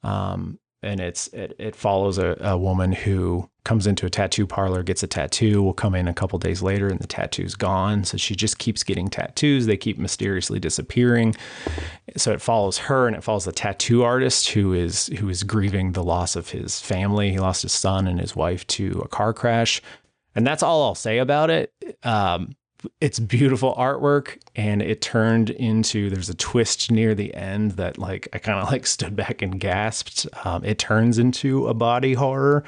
[0.04, 4.84] Um, and it's it, it follows a, a woman who comes into a tattoo parlor,
[4.84, 8.04] gets a tattoo, will come in a couple days later and the tattoo's gone.
[8.04, 9.65] So she just keeps getting tattoos.
[9.65, 11.36] They keep mysteriously disappearing.
[12.15, 15.93] So it follows her and it follows the tattoo artist who is who is grieving
[15.93, 17.32] the loss of his family.
[17.32, 19.82] He lost his son and his wife to a car crash.
[20.36, 21.74] And that's all I'll say about it.
[22.04, 22.56] Um,
[23.02, 28.28] it's beautiful artwork and it turned into there's a twist near the end that like
[28.34, 30.28] i kind of like stood back and gasped.
[30.43, 32.63] Um, it turns into a body horror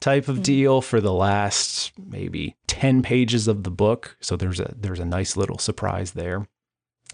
[0.00, 0.42] type of mm-hmm.
[0.42, 4.16] deal for the last maybe 10 pages of the book.
[4.20, 6.46] So there's a there's a nice little surprise there.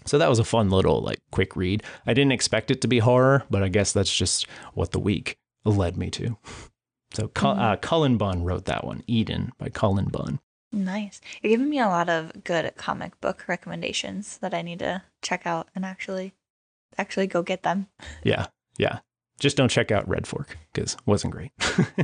[0.05, 1.83] So that was a fun little like quick read.
[2.05, 5.37] I didn't expect it to be horror but i guess that's just what the week
[5.65, 6.37] led me to.
[7.13, 7.59] So mm-hmm.
[7.59, 10.39] uh, cullen bunn wrote that one eden by cullen bunn
[10.73, 11.21] Nice.
[11.41, 15.45] You're giving me a lot of good comic book recommendations that I need to check
[15.45, 16.33] out and actually
[16.97, 17.87] actually go get them.
[18.23, 18.47] Yeah.
[18.79, 18.99] Yeah.
[19.39, 21.51] Just don't check out Red Fork because wasn't great.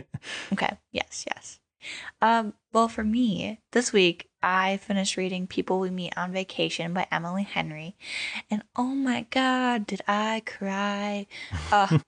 [0.53, 0.77] okay.
[0.91, 1.59] Yes, yes.
[2.21, 7.07] Um, well, for me, this week I finished reading People We Meet on Vacation by
[7.11, 7.95] Emily Henry.
[8.51, 11.25] And oh my God, did I cry?
[11.71, 11.99] Uh,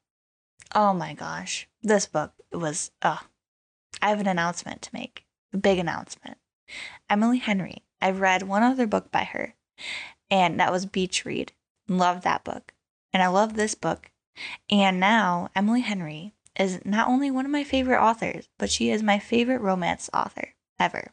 [0.76, 1.68] oh my gosh.
[1.82, 3.18] This book was, uh,
[4.00, 5.26] I have an announcement to make.
[5.54, 6.38] A big announcement.
[7.10, 7.84] Emily Henry.
[8.02, 9.56] I've read one other book by her,
[10.30, 11.52] and that was Beach Read.
[11.88, 12.74] Loved that book.
[13.14, 14.12] And I love this book.
[14.70, 19.04] And now Emily Henry is not only one of my favorite authors, but she is
[19.04, 21.12] my favorite romance author ever.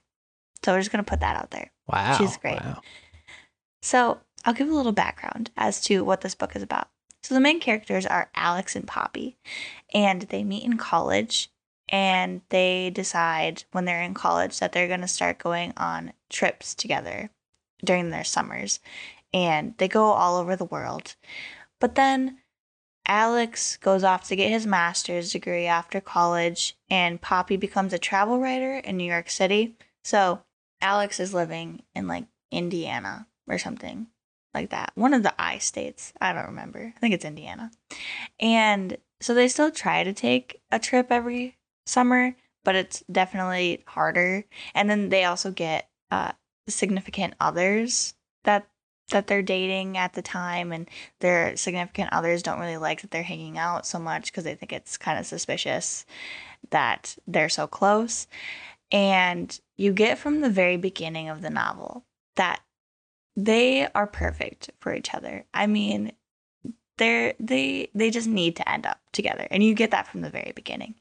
[0.65, 1.73] So we're just going to put that out there.
[1.89, 2.17] Wow.
[2.17, 2.61] She's great.
[2.61, 2.81] Wow.
[3.83, 6.89] So I'll give a little background as to what this book is about.
[7.23, 9.37] So the main characters are Alex and Poppy,
[9.93, 11.51] and they meet in college
[11.89, 16.75] and they decide when they're in college that they're going to start going on trips
[16.75, 17.31] together
[17.85, 18.81] during their summers.
[19.33, 21.15] And they go all over the world.
[21.81, 22.39] But then
[23.07, 28.39] Alex goes off to get his master's degree after college, and Poppy becomes a travel
[28.39, 29.77] writer in New York City.
[30.05, 30.43] So
[30.81, 34.09] Alex is living in like Indiana or something
[34.55, 34.93] like that.
[34.95, 36.13] One of the I states.
[36.21, 36.93] I don't remember.
[36.95, 37.71] I think it's Indiana.
[38.41, 41.58] And so they still try to take a trip every
[41.89, 44.45] summer, but it's definitely harder.
[44.75, 46.33] And then they also get uh,
[46.69, 48.69] significant others that
[49.11, 50.87] that they're dating at the time and
[51.21, 54.71] their significant others don't really like that they're hanging out so much because they think
[54.71, 56.05] it's kind of suspicious
[56.71, 58.27] that they're so close.
[58.93, 62.05] And you get from the very beginning of the novel
[62.37, 62.61] that
[63.35, 65.47] they are perfect for each other.
[65.55, 66.13] I mean
[66.99, 70.31] they're they they just need to end up together and you get that from the
[70.31, 70.95] very beginning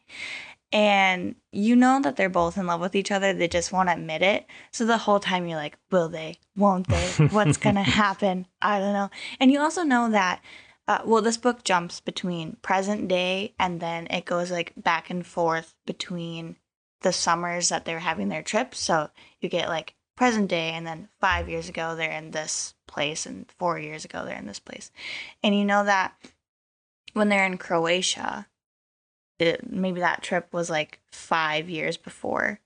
[0.71, 4.21] and you know that they're both in love with each other they just won't admit
[4.21, 4.45] it.
[4.71, 6.37] So the whole time you're like will they?
[6.55, 7.27] Won't they?
[7.27, 8.47] What's gonna happen?
[8.61, 9.09] I don't know.
[9.39, 10.41] And you also know that
[10.87, 15.25] uh, well this book jumps between present day and then it goes like back and
[15.25, 16.57] forth between
[17.01, 21.07] the summers that they're having their trips so you get like present day and then
[21.21, 24.91] five years ago they're in this place and four years ago they're in this place.
[25.43, 26.13] And you know that
[27.13, 28.47] when they're in croatia
[29.39, 32.59] it, maybe that trip was like five years before.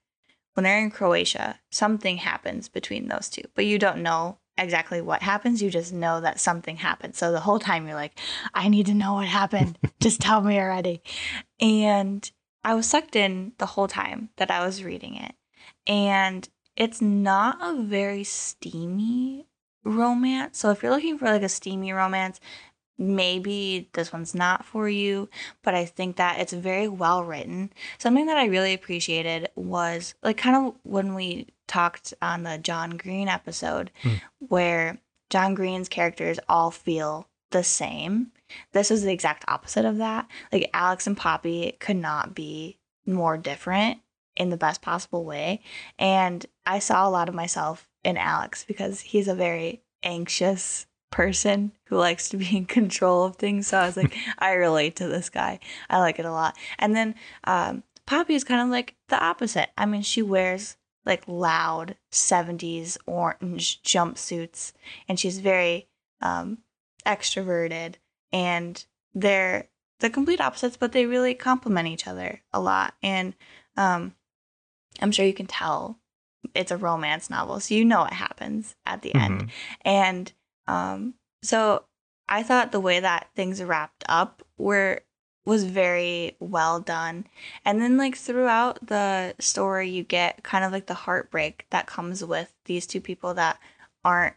[0.54, 5.22] When they're in Croatia, something happens between those two, but you don't know exactly what
[5.22, 5.62] happens.
[5.62, 7.16] You just know that something happened.
[7.16, 8.20] So the whole time you're like,
[8.54, 9.78] I need to know what happened.
[10.02, 11.02] just tell me already.
[11.60, 12.30] And
[12.64, 15.36] I was sucked in the whole time that I was reading it.
[15.88, 19.48] And it's not a very steamy
[19.84, 20.60] romance.
[20.60, 22.40] So if you're looking for like a steamy romance,
[23.02, 25.28] maybe this one's not for you,
[25.64, 27.74] but I think that it's very well written.
[27.98, 32.92] Something that I really appreciated was like kind of when we talked on the John
[32.92, 34.16] Green episode, Hmm.
[34.40, 38.32] where John Green's characters all feel the same.
[38.74, 40.28] This was the exact opposite of that.
[40.52, 44.00] Like Alex and Poppy could not be more different
[44.38, 45.62] in the best possible way.
[45.98, 51.72] And I saw a lot of myself in Alex because he's a very anxious person
[51.86, 53.68] who likes to be in control of things.
[53.68, 55.60] So I was like, I relate to this guy.
[55.90, 56.58] I like it a lot.
[56.80, 59.70] And then um, Poppy is kind of like the opposite.
[59.78, 64.72] I mean, she wears like loud 70s orange jumpsuits
[65.08, 65.88] and she's very
[66.22, 66.60] um,
[67.06, 67.96] extroverted
[68.32, 69.68] and they're
[70.00, 72.94] the complete opposites, but they really complement each other a lot.
[73.04, 73.34] And
[73.78, 74.16] um,
[75.00, 76.00] I'm sure you can tell
[76.56, 79.44] it's a romance novel, so you know what happens at the end.
[79.44, 79.50] Mhm.
[79.86, 80.34] And
[80.72, 81.84] um, so
[82.30, 85.02] I thought the way that things wrapped up were
[85.46, 87.26] was very well done.
[87.66, 92.24] And then like throughout the story you get kind of like the heartbreak that comes
[92.24, 93.60] with these two people that
[94.06, 94.36] aren't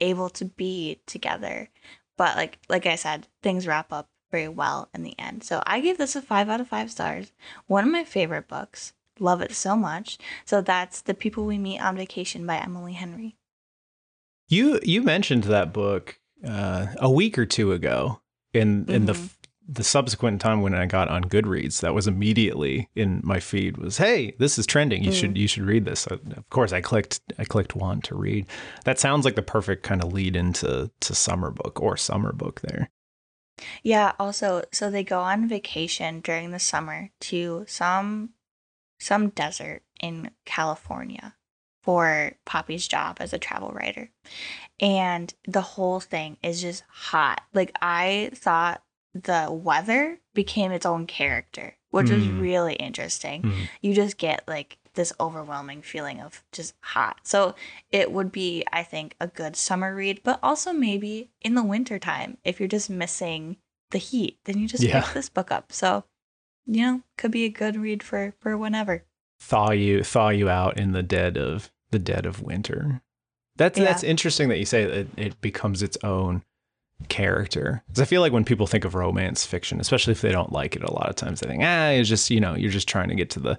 [0.00, 1.68] able to be together.
[2.16, 5.44] But like like I said, things wrap up very well in the end.
[5.44, 7.32] So I gave this a 5 out of 5 stars.
[7.68, 8.94] One of my favorite books.
[9.20, 10.18] Love it so much.
[10.44, 13.37] So that's The People We Meet on Vacation by Emily Henry.
[14.48, 18.20] You you mentioned that book uh, a week or two ago
[18.54, 19.34] in in the Mhm.
[19.70, 21.80] the subsequent time when I got on Goodreads.
[21.80, 25.20] That was immediately in my feed was hey this is trending you Mm.
[25.20, 26.00] should you should read this.
[26.00, 28.46] So, of course I clicked I clicked one to read.
[28.84, 32.60] That sounds like the perfect kind of lead into to summer book or summer book
[32.62, 32.90] there.
[33.82, 38.30] Yeah, also, so they go on vacation during the summer to some
[39.00, 41.34] some desert in California
[41.88, 44.10] for Poppy's job as a travel writer.
[44.78, 47.40] And the whole thing is just hot.
[47.54, 48.82] Like I thought
[49.14, 52.40] the weather became its own character, which was Mm.
[52.42, 53.42] really interesting.
[53.42, 53.68] Mhm.
[53.80, 57.20] You just get like this overwhelming feeling of just hot.
[57.22, 57.54] So
[57.90, 61.98] it would be, I think, a good summer read, but also maybe in the winter
[61.98, 63.56] time if you're just missing
[63.92, 65.00] the heat, then you just Yeah.
[65.00, 65.72] pick this book up.
[65.72, 66.04] So,
[66.66, 69.06] you know, could be a good read for for whenever.
[69.40, 73.00] thaw you thaw you out in the dead of the dead of winter.
[73.56, 73.84] That's Yeah.
[73.86, 76.42] that's interesting that you say that it, it becomes its own
[77.08, 77.82] character.
[77.86, 80.74] Because I feel like when people think of romance fiction, especially if they don't like
[80.74, 83.08] it, a lot of times they think, ah, it's just you know you're just trying
[83.08, 83.58] to get to the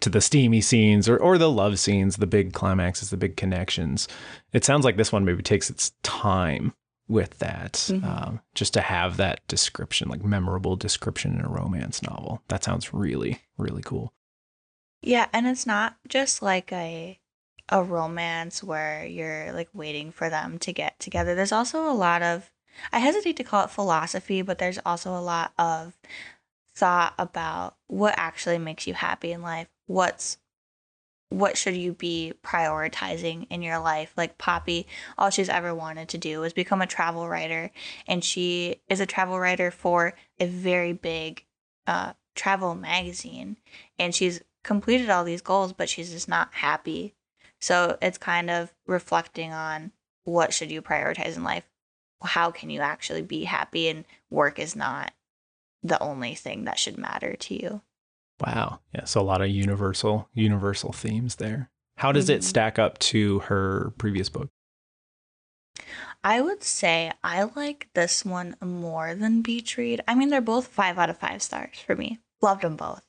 [0.00, 4.08] to the steamy scenes or or the love scenes, the big climaxes, the big connections.
[4.52, 6.72] It sounds like this one maybe takes its time
[7.08, 8.02] with that, Mhm.
[8.04, 12.42] um, just to have that description, like memorable description in a romance novel.
[12.48, 14.12] That sounds really really cool.
[15.02, 17.18] Yeah, and it's not just like a
[17.68, 21.34] a romance where you're like waiting for them to get together.
[21.34, 22.50] There's also a lot of
[22.92, 25.96] I hesitate to call it philosophy, but there's also a lot of
[26.74, 29.68] thought about what actually makes you happy in life.
[29.86, 30.38] What's
[31.28, 34.12] what should you be prioritizing in your life?
[34.16, 34.86] Like Poppy,
[35.18, 37.70] all she's ever wanted to do was become a travel writer,
[38.06, 41.44] and she is a travel writer for a very big
[41.86, 43.56] uh, travel magazine,
[43.98, 47.14] and she's completed all these goals, but she's just not happy.
[47.60, 49.92] So it's kind of reflecting on
[50.24, 51.64] what should you prioritize in life?
[52.22, 53.88] How can you actually be happy?
[53.88, 55.12] And work is not
[55.82, 57.80] the only thing that should matter to you.
[58.44, 58.80] Wow.
[58.94, 59.04] Yeah.
[59.04, 61.70] So a lot of universal universal themes there.
[61.98, 62.34] How does Mhm.
[62.34, 64.50] it stack up to her previous book?
[66.24, 70.00] I would say I like this one more than Beach Read.
[70.08, 72.18] I mean, they're both five out of five stars for me.
[72.42, 73.05] Loved them both.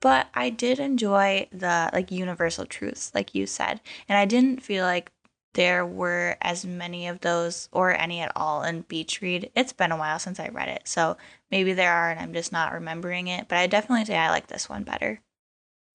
[0.00, 3.80] But I did enjoy the like universal truths, like you said.
[4.08, 5.10] And I didn't feel like
[5.54, 9.50] there were as many of those or any at all in Beach Read.
[9.54, 10.82] It's been a while since I read it.
[10.86, 11.16] So
[11.50, 13.46] maybe there are and I'm just not remembering it.
[13.48, 15.20] But I definitely say I like this one better.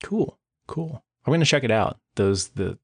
[0.03, 0.37] Cool.
[0.67, 1.03] Cool.
[1.25, 1.99] I'm gonna check it out.
[2.15, 2.77] Those the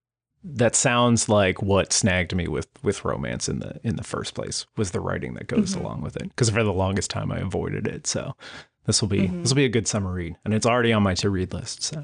[0.43, 4.65] that sounds like what snagged me with with romance in the in the first place
[4.77, 5.79] was the writing that goes Mhm.
[5.79, 6.23] along with it.
[6.29, 8.05] Because for the longest time I avoided it.
[8.05, 8.35] So
[8.85, 9.41] this will be Mhm.
[9.43, 11.83] this will be a good summer read, and it's already on my to read list.
[11.83, 12.03] So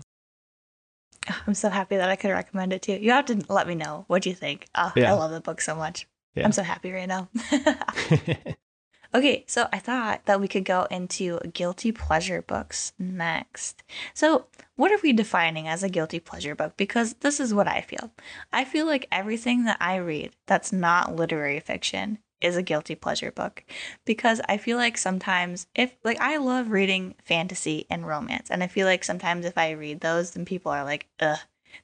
[1.48, 3.76] I'm so happy that I could recommend it to You You have to let me
[3.76, 4.67] know what you think.
[4.76, 5.12] Oh, Yeah.
[5.12, 6.08] I love the book so much.
[6.36, 6.46] Yeah.
[6.46, 7.30] I'm so happy right now.
[9.13, 13.84] okay, so I thought that we could go into guilty pleasure books next.
[14.13, 16.76] So, what are we defining as a guilty pleasure book?
[16.78, 18.12] Because this is what I feel.
[18.52, 23.32] I feel like everything that I read that's not literary fiction is a guilty pleasure
[23.32, 23.64] book
[24.06, 28.68] because I feel like sometimes if like I love reading fantasy and romance and I
[28.68, 31.40] feel like sometimes if I read those then people are like ugh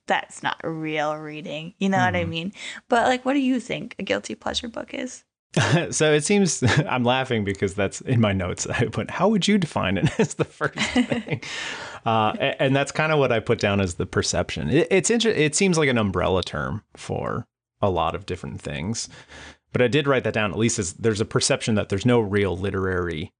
[0.05, 2.29] that's not real reading you know what I Mhm.
[2.29, 2.53] mean
[2.89, 5.23] but like what do you think a guilty pleasure book is
[5.91, 8.67] so it seems I'm laughing because that's in my notes.
[8.69, 11.41] I put, how would you define it as the first thing?
[12.05, 14.69] uh, and that's kind of what I put down as the perception.
[14.69, 17.47] It, it's inter- It seems like an umbrella term for
[17.81, 19.07] a lot of different things,
[19.77, 20.49] but I did write that down.
[20.49, 23.31] At least as there's a perception that there's no real literary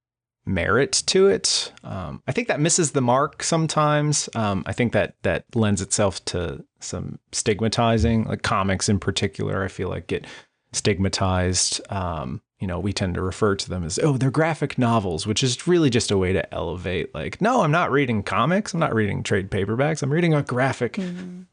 [0.46, 1.72] merit to it.
[1.82, 4.28] Um, I think that misses the mark sometimes.
[4.36, 9.64] Um, I think that that lends itself to some stigmatizing, like comics in particular.
[9.64, 10.28] I feel like get
[10.72, 11.80] stigmatized.
[11.90, 15.44] Um, you know, we tend to refer to them as, oh, they're graphic novels, which
[15.44, 18.74] is really just a way to elevate, like, no, I'm not reading comics.
[18.74, 20.02] I'm not reading trade paperbacks.
[20.02, 20.98] I'm reading a graphic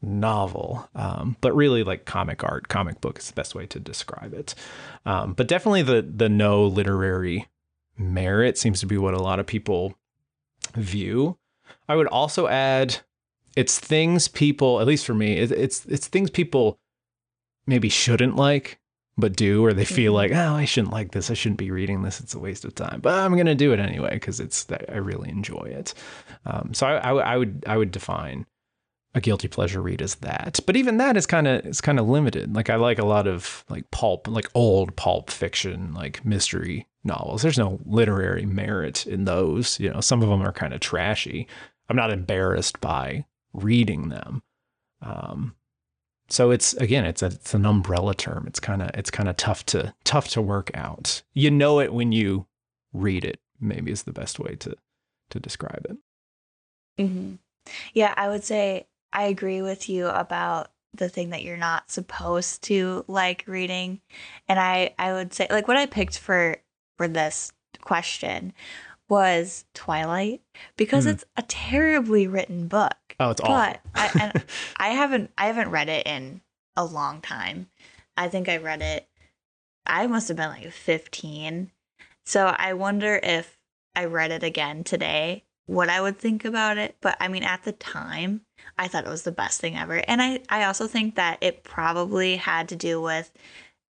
[0.02, 0.88] novel.
[0.96, 4.56] Um, but really, like comic art, comic book is the best way to describe it.
[5.04, 7.46] Um, but definitely the the no literary
[7.96, 9.94] merit seems to be what a lot of people
[10.74, 11.38] view.
[11.88, 12.98] I would also add
[13.54, 16.78] it's things people, at least for me, it, it's it's things people
[17.64, 18.80] maybe shouldn't like
[19.18, 20.16] but do or they feel Mhm.
[20.16, 21.30] like oh i shouldn't like this.
[21.30, 22.20] I shouldn't be reading this.
[22.20, 23.00] It's a waste of time.
[23.00, 25.94] But i'm going to do it anyway because it's i really enjoy it.
[26.44, 28.46] Um, so I, I, would- I would i would define
[29.14, 30.60] a guilty pleasure read as that.
[30.66, 32.54] But even that is kind of it's kind of limited.
[32.54, 37.40] Like i like a lot of like pulp like old pulp fiction like mystery novels.
[37.40, 40.00] There's no literary merit in those you know?
[40.02, 41.48] Some of them are kind of trashy.
[41.88, 43.24] I'm not embarrassed by
[43.54, 44.42] reading them.
[45.00, 45.54] Um,
[46.28, 48.44] so it's again, it's a, it's an umbrella term.
[48.46, 51.22] It's kind of it's kind of tough to tough to work out.
[51.34, 52.46] You know it when you
[52.92, 53.40] read it.
[53.60, 54.76] Maybe is the best way to
[55.30, 55.96] to describe it.
[57.06, 57.34] hmm
[57.94, 62.62] Yeah, I would say I agree with you about the thing that you're not supposed
[62.62, 64.00] to like reading.
[64.48, 66.56] And I I would say like what I picked for
[66.96, 67.52] for this
[67.82, 68.52] question
[69.08, 70.40] was Twilight
[70.76, 71.10] because Hmm.
[71.10, 72.96] it's a terribly written book.
[73.18, 73.54] Oh, it's awful.
[73.54, 74.44] But I, and
[74.76, 76.40] I haven't I haven't read it in
[76.76, 77.68] a long time.
[78.16, 79.08] I think I read it
[79.86, 81.70] I must have been like 15.
[82.24, 83.56] So I wonder if
[83.94, 86.96] I read it again today, what I would think about it.
[87.00, 88.42] But I mean at the time,
[88.76, 90.02] I thought it was the best thing ever.
[90.08, 93.32] And I I also think that it probably had to do with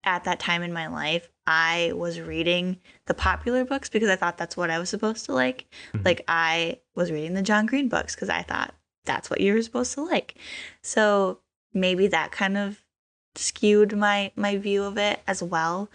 [0.05, 4.37] at that time in my life, I was reading the popular books because I thought
[4.37, 5.65] that's what I was supposed to like.
[5.93, 6.03] Mhm.
[6.03, 8.73] Like I was reading the John Green books because I thought
[9.05, 10.35] that's what you're supposed to like.
[10.81, 11.39] So
[11.73, 12.83] maybe that kind of
[13.35, 15.89] skewed my my view of it as well.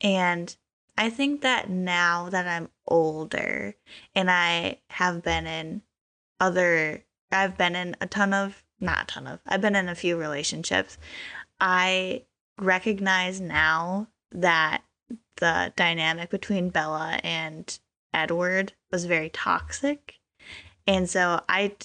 [0.00, 0.54] And
[0.98, 3.74] I think that now that I'm older
[4.14, 5.82] and I have been in
[6.38, 9.94] other I've been in a ton of not a ton of I've been in a
[9.94, 10.98] few relationships.
[11.60, 12.24] I
[12.58, 14.82] recognize now that
[15.36, 17.78] the dynamic between Bella and
[18.12, 20.14] Edward was very toxic.
[20.86, 21.76] And so I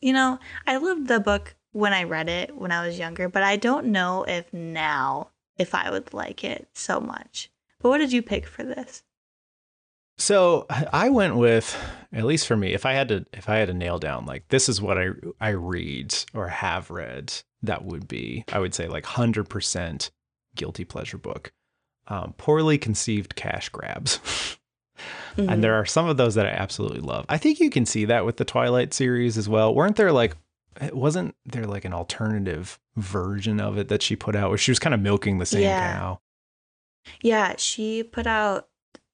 [0.00, 3.42] you know, I loved the book when I read it when I was younger, but
[3.42, 7.50] I don't know if now if I would like it so much.
[7.80, 9.02] But what did you pick for this?
[10.18, 11.76] So I went with,
[12.12, 14.48] at least for me, if I had to, if I had to nail down, like
[14.48, 15.08] this is what I
[15.40, 17.32] I read or have read,
[17.62, 20.10] that would be, I would say, like hundred percent
[20.54, 21.52] guilty pleasure book.
[22.06, 24.58] Um, poorly conceived cash grabs.
[25.36, 25.48] mm-hmm.
[25.48, 27.26] And there are some of those that I absolutely love.
[27.28, 29.74] I think you can see that with the Twilight series as well.
[29.74, 30.36] Weren't there like,
[30.92, 34.78] wasn't there like an alternative version of it that she put out where she was
[34.78, 35.94] kind of milking the same yeah.
[35.94, 36.20] cow?
[37.22, 38.68] Yeah, she put out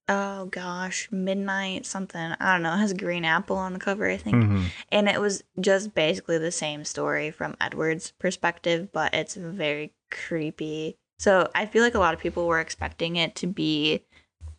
[0.08, 2.34] oh gosh, midnight something.
[2.40, 2.74] I don't know.
[2.74, 4.36] It has a green apple on the cover, I think.
[4.36, 4.64] Mm-hmm.
[4.92, 10.96] And it was just basically the same story from Edward's perspective, but it's very creepy.
[11.18, 14.04] So I feel like a lot of people were expecting it to be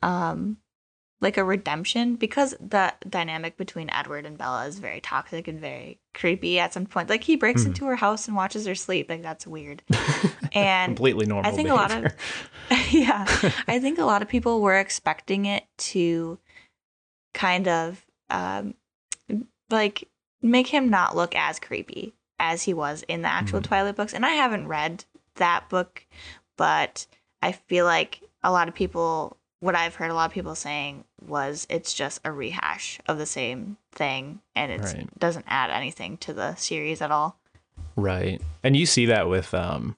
[0.03, 0.57] um
[1.19, 5.99] like a redemption because the dynamic between Edward and Bella is very toxic and very
[6.13, 7.09] creepy at some point.
[7.09, 7.67] Like he breaks mm.
[7.67, 9.09] into her house and watches her sleep.
[9.09, 9.83] Like that's weird.
[10.53, 11.51] And completely normal.
[11.51, 11.95] I think behavior.
[11.95, 12.05] a lot
[12.71, 13.25] of yeah,
[13.67, 16.39] I think a lot of people were expecting it to
[17.33, 18.73] kind of um
[19.69, 20.07] like
[20.41, 23.65] make him not look as creepy as he was in the actual mm.
[23.65, 24.13] Twilight books.
[24.13, 25.03] And I haven't read
[25.35, 26.05] that book,
[26.55, 27.05] but
[27.41, 31.03] I feel like a lot of people what I've heard a lot of people saying
[31.25, 35.19] was it's just a rehash of the same thing and it right.
[35.19, 37.39] doesn't add anything to the series at all.
[37.95, 38.41] Right.
[38.63, 39.97] And you see that with um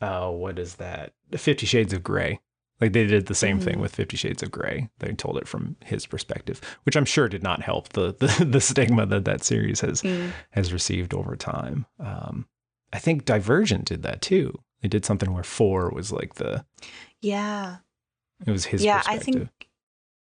[0.00, 1.12] uh what is that?
[1.32, 2.40] 50 Shades of Grey.
[2.80, 3.64] Like they did the same mm-hmm.
[3.64, 4.88] thing with 50 Shades of Grey.
[4.98, 8.60] They told it from his perspective, which I'm sure did not help the the, the
[8.60, 10.30] stigma that that series has mm.
[10.50, 11.84] has received over time.
[12.00, 12.46] Um
[12.92, 14.58] I think Divergent did that too.
[14.80, 16.64] They did something where 4 was like the
[17.20, 17.78] Yeah
[18.44, 19.48] it was his yeah, I think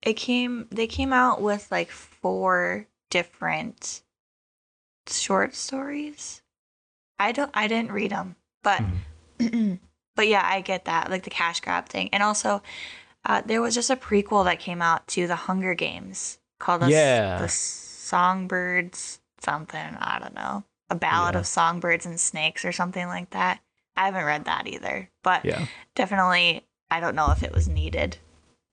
[0.03, 4.03] it came they came out with like four different
[5.09, 6.43] short stories.
[7.19, 8.83] I don't I didn't read them, but
[9.39, 9.75] mm-hmm.
[10.17, 12.09] but yeah, I get that like the cash grab thing.
[12.13, 12.63] And also
[13.25, 16.91] uh, there was just a prequel that came out to the Hunger Games called the,
[16.91, 17.39] yeah.
[17.39, 20.65] the Songbirds something, I don't know.
[20.91, 21.41] A ballad yeah.
[21.41, 23.61] of songbirds and snakes or something like that.
[23.97, 25.67] I haven't read that either, but yeah.
[25.95, 28.19] definitely I don't know if it was needed.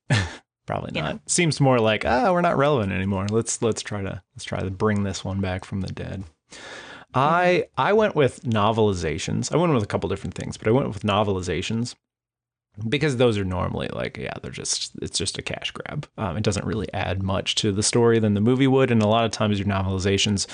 [0.67, 1.13] Probably not.
[1.13, 1.19] Know?
[1.25, 3.27] Seems more like, ah, oh, we're not relevant anymore.
[3.29, 6.25] Let's let's try to let's try to bring this one back from the dead.
[7.13, 7.81] I mm-hmm.
[7.81, 9.53] I went with novelizations.
[9.53, 11.95] I went with a couple different things, but I went with novelizations
[12.89, 16.43] because those are normally like yeah they're just it's just a cash grab um, it
[16.43, 19.31] doesn't really add much to the story than the movie would and a lot of
[19.31, 20.47] times your novelizations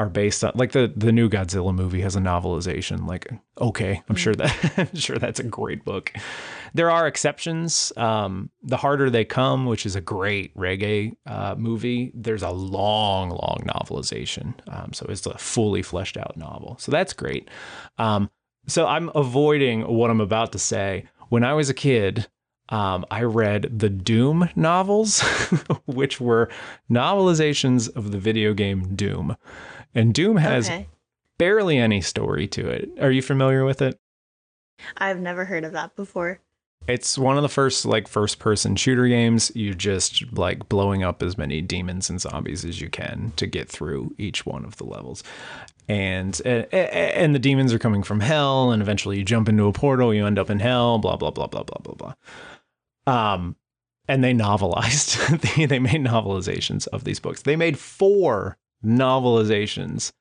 [0.00, 3.06] are based on like the the new Godzilla movie has a novelization.
[3.06, 6.12] Like, okay, I'm sure that I'm sure that's a great book.
[6.74, 7.92] There are exceptions.
[7.96, 13.30] Um, the harder they come, which is a great reggae uh, movie, there's a long,
[13.30, 14.54] long novelization.
[14.68, 16.76] Um, so it's a fully fleshed out novel.
[16.78, 17.48] So that's great.
[17.98, 18.30] Um,
[18.66, 21.06] so I'm avoiding what I'm about to say.
[21.28, 22.28] When I was a kid,
[22.68, 25.20] um, I read the Doom novels,
[25.86, 26.48] which were
[26.90, 29.36] novelizations of the video game Doom.
[29.94, 30.88] And Doom has okay.
[31.38, 32.90] barely any story to it.
[33.00, 33.98] Are you familiar with it?
[34.96, 36.40] I've never heard of that before.
[36.86, 39.52] It's one of the first like first person shooter games.
[39.54, 43.68] You're just like blowing up as many demons and zombies as you can to get
[43.68, 45.22] through each one of the levels.
[45.88, 50.14] And and the demons are coming from hell and eventually you jump into a portal,
[50.14, 52.14] you end up in hell, blah blah blah blah blah blah
[53.06, 53.32] blah.
[53.34, 53.56] Um
[54.08, 57.42] and they novelized they, they made novelizations of these books.
[57.42, 60.12] They made four novelizations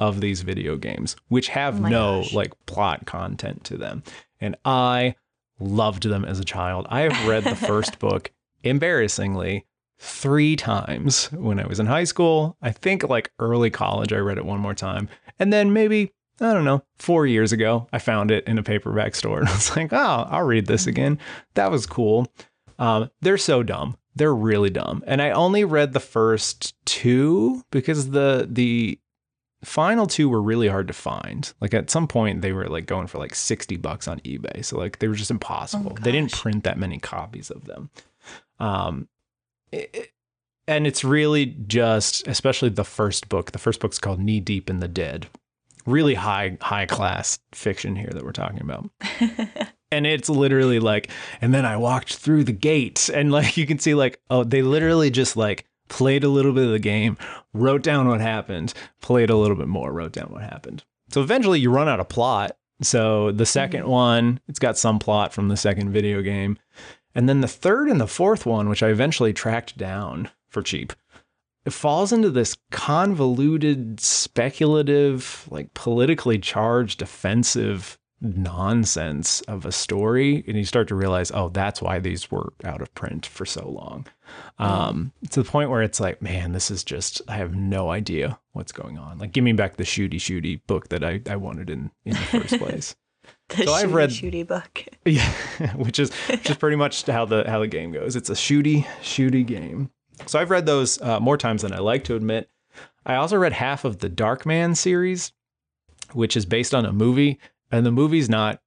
[0.00, 2.34] of these video games, which have oh no gosh.
[2.34, 4.02] like plot content to them.
[4.40, 5.14] And I
[5.58, 6.86] loved them as a child.
[6.90, 8.32] I have read the first book
[8.62, 9.66] embarrassingly
[9.98, 12.56] three times when I was in high school.
[12.62, 15.08] I think like early college, I read it one more time.
[15.38, 19.14] And then maybe, I don't know, four years ago, I found it in a paperback
[19.14, 20.90] store and I was like, oh, I'll read this mm-hmm.
[20.90, 21.18] again.
[21.54, 22.32] That was cool.
[22.78, 23.96] Um, they're so dumb.
[24.14, 25.02] They're really dumb.
[25.06, 28.98] And I only read the first two because the the
[29.64, 31.52] final two were really hard to find.
[31.60, 34.64] Like at some point they were like going for like 60 bucks on eBay.
[34.64, 35.92] So like they were just impossible.
[35.96, 37.90] Oh, they didn't print that many copies of them.
[38.60, 39.08] Um
[39.72, 40.12] it,
[40.68, 43.52] and it's really just, especially the first book.
[43.52, 45.26] The first book's called Knee Deep in the Dead.
[45.86, 48.90] Really high, high class fiction here that we're talking about.
[49.90, 53.78] and it's literally like, and then I walked through the gate, and like you can
[53.78, 57.16] see, like, oh, they literally just like played a little bit of the game,
[57.52, 60.84] wrote down what happened, played a little bit more, wrote down what happened.
[61.10, 62.56] So eventually you run out of plot.
[62.82, 63.88] So the 2nd Mhm.
[63.88, 66.58] one, it's got some plot from the second video game.
[67.14, 70.92] And then the third and the fourth one, which I eventually tracked down for cheap,
[71.64, 80.44] it falls into this convoluted, speculative, like politically charged, offensive nonsense of a story.
[80.46, 83.68] And you start to realize, oh, that's why these were out of print for so
[83.68, 84.06] long.
[84.58, 88.38] Um, to the point where it's like, man, this is just, I have no idea
[88.52, 89.18] what's going on.
[89.18, 92.18] Like, give me back the shooty shooty book that I, I wanted in, in the
[92.18, 92.96] first place.
[93.48, 94.84] the So I've read- shooty book.
[95.04, 95.30] Yeah,
[95.76, 98.14] which is which is pretty much how the how the game goes.
[98.14, 99.90] It's a shooty shooty game.
[100.26, 102.50] So I've read those uh, more times than I like to admit.
[103.06, 105.32] I also read half of the Darkman series,
[106.12, 107.38] which is based on a movie,
[107.70, 108.60] and the movie's not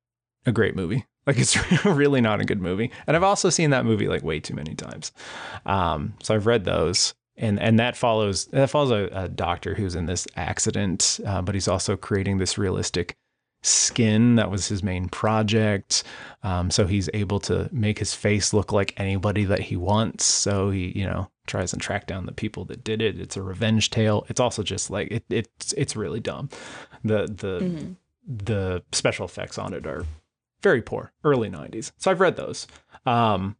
[0.45, 1.05] a great movie.
[1.27, 2.89] Like it's really not a good movie.
[3.05, 5.11] And I've also seen that movie like way too many times.
[5.67, 7.13] Um, so I've read those.
[7.37, 11.53] And, and that follows that follows a, a doctor who's in this accident, uh, but
[11.53, 13.15] he's also creating this realistic
[13.63, 16.03] skin that was his main project
[16.41, 20.71] um, so he's able to make his face look like anybody that he wants so
[20.71, 23.91] he you know tries and track down the people that did it it's a revenge
[23.91, 26.49] tale it's also just like it, it's it's really dumb
[27.03, 27.95] the the Mhm.
[28.27, 30.05] The special effects on it are
[30.61, 32.67] very poor early 90s so i've read those.
[33.05, 33.55] Um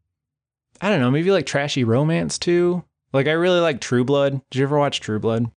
[0.82, 2.84] i don't know maybe like trashy romance too.
[3.14, 4.42] Like i really like true blood.
[4.50, 5.52] Did you ever watch true blood?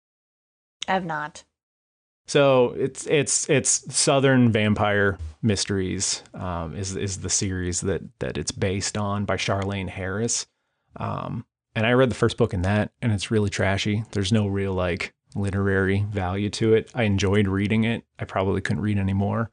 [0.87, 1.43] I have not.
[2.27, 8.51] so it's it's it's Southern Vampire Mysteries um, is is the series that that it's
[8.51, 10.47] based on by Charlaine Harris,
[10.97, 11.45] um,
[11.75, 14.03] and I read the first book in that, and it's really trashy.
[14.11, 16.91] There's no real like literary value to it.
[16.93, 18.03] I enjoyed reading it.
[18.19, 19.51] I probably couldn't read anymore.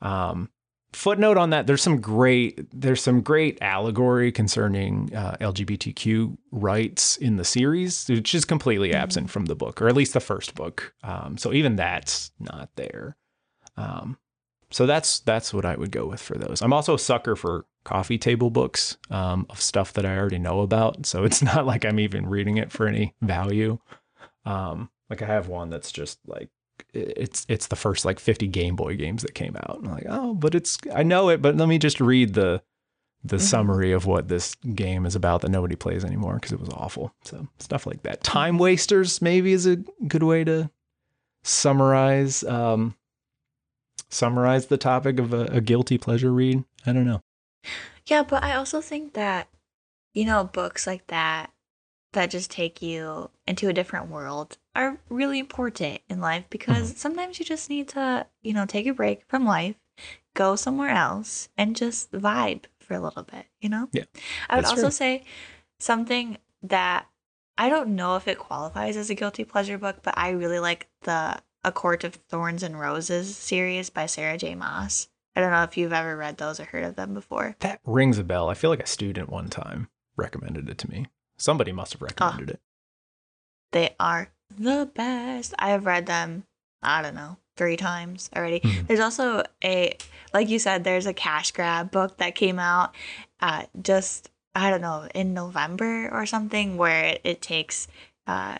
[0.00, 0.50] Um,
[0.92, 7.36] footnote on that: there's some great there's some great allegory concerning uh, LGBTQ rights in
[7.36, 10.94] the series, which is completely absent from the book, or at least the first book.
[11.02, 13.16] Um, so even that's not there.
[13.76, 14.18] Um,
[14.70, 16.60] so that's that's what I would go with for those.
[16.60, 20.60] I'm also a sucker for coffee table books um, of stuff that I already know
[20.60, 21.06] about.
[21.06, 23.78] So it's not like I'm even reading it for any value.
[24.44, 26.48] Um, like I have one that's just like
[26.94, 29.80] it's it's the first like 50 Game Boy games that came out.
[29.82, 32.62] I'm like, oh, but it's I know it, but let me just read the
[33.24, 33.40] the Mhm.
[33.40, 37.12] summary of what this game is about that nobody plays anymore because it was awful.
[37.24, 38.22] So stuff like that.
[38.22, 40.70] Time wasters maybe is a good way to
[41.42, 42.94] summarize um
[44.10, 46.64] summarize the topic of a, a guilty pleasure read.
[46.86, 47.20] I don't know.
[48.06, 49.48] Yeah, but I also think that,
[50.14, 51.50] you know, books like that
[52.12, 56.98] that just take you into a different world are really important in life because mm-hmm.
[56.98, 59.76] sometimes you just need to, you know, take a break from life,
[60.34, 63.88] go somewhere else, and just vibe for a little bit, you know?
[63.92, 64.04] Yeah,
[64.48, 64.90] I would also true.
[64.90, 65.24] say
[65.78, 67.06] something that
[67.58, 70.88] I don't know if it qualifies as a guilty pleasure book, but I really like
[71.02, 74.54] the A Court of Thorns and Roses series by Sarah J.
[74.54, 75.08] Maas.
[75.36, 77.56] I don't know if you've ever read those or heard of them before.
[77.60, 78.48] That rings a bell.
[78.48, 81.06] I feel like a student one time recommended it to me.
[81.38, 82.60] Somebody must have recommended it.
[83.72, 85.54] They are the best.
[85.58, 86.44] I have read them,
[86.82, 88.60] I don't know, three times already.
[88.60, 88.86] Mhm.
[88.86, 89.96] There's also a,
[90.32, 92.94] like you said, there's a cash grab book that came out
[93.40, 97.88] uh, just, I don't know, in November or something, where it, it takes
[98.26, 98.58] uh,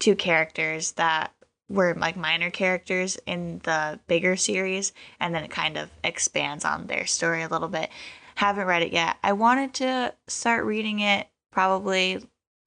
[0.00, 1.32] two characters that
[1.70, 6.86] were like minor characters in the bigger series and then it kind of expands on
[6.86, 7.88] their story a little bit.
[8.34, 9.16] Haven't read it yet.
[9.22, 12.16] I wanted to start reading it probably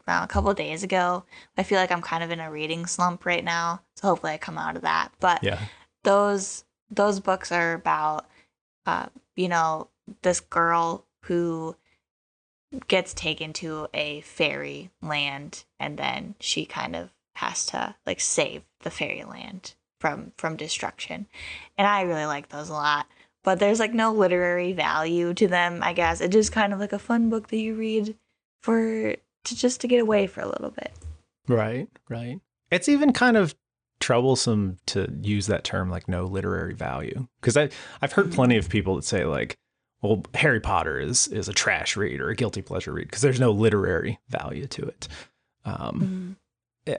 [0.08, 1.26] uh, a couple of days ago.
[1.58, 4.38] I feel like I'm kind of in a reading slump right now, so hopefully I
[4.38, 5.10] come out of that.
[5.20, 5.60] But Yeah.
[6.04, 8.26] those those books are about
[8.86, 9.90] uh, you know
[10.22, 11.76] this girl who
[12.88, 18.64] gets taken to a fairy land and then she kind of has to like save
[18.84, 21.28] the fairy land from from destruction
[21.78, 23.08] and i really like those a lot
[23.44, 26.94] but there's like no literary value to them i guess it's just kind of like
[26.94, 28.16] a fun book that you read
[28.62, 30.92] for to just to get away for a little bit
[31.48, 32.40] Right, right.
[32.72, 33.56] It's even kind of
[34.00, 37.70] troublesome to use that term like no literary value because I
[38.02, 39.58] I've heard plenty of people that say like,
[40.02, 43.40] well, Harry Potter is is a trash read or a guilty pleasure read because there's
[43.40, 45.08] no literary value to it.
[45.66, 46.38] Um,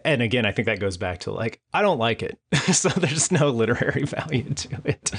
[0.04, 2.38] and again, I think that goes back to like I don't like it,
[2.72, 5.10] so there's no literary value to it.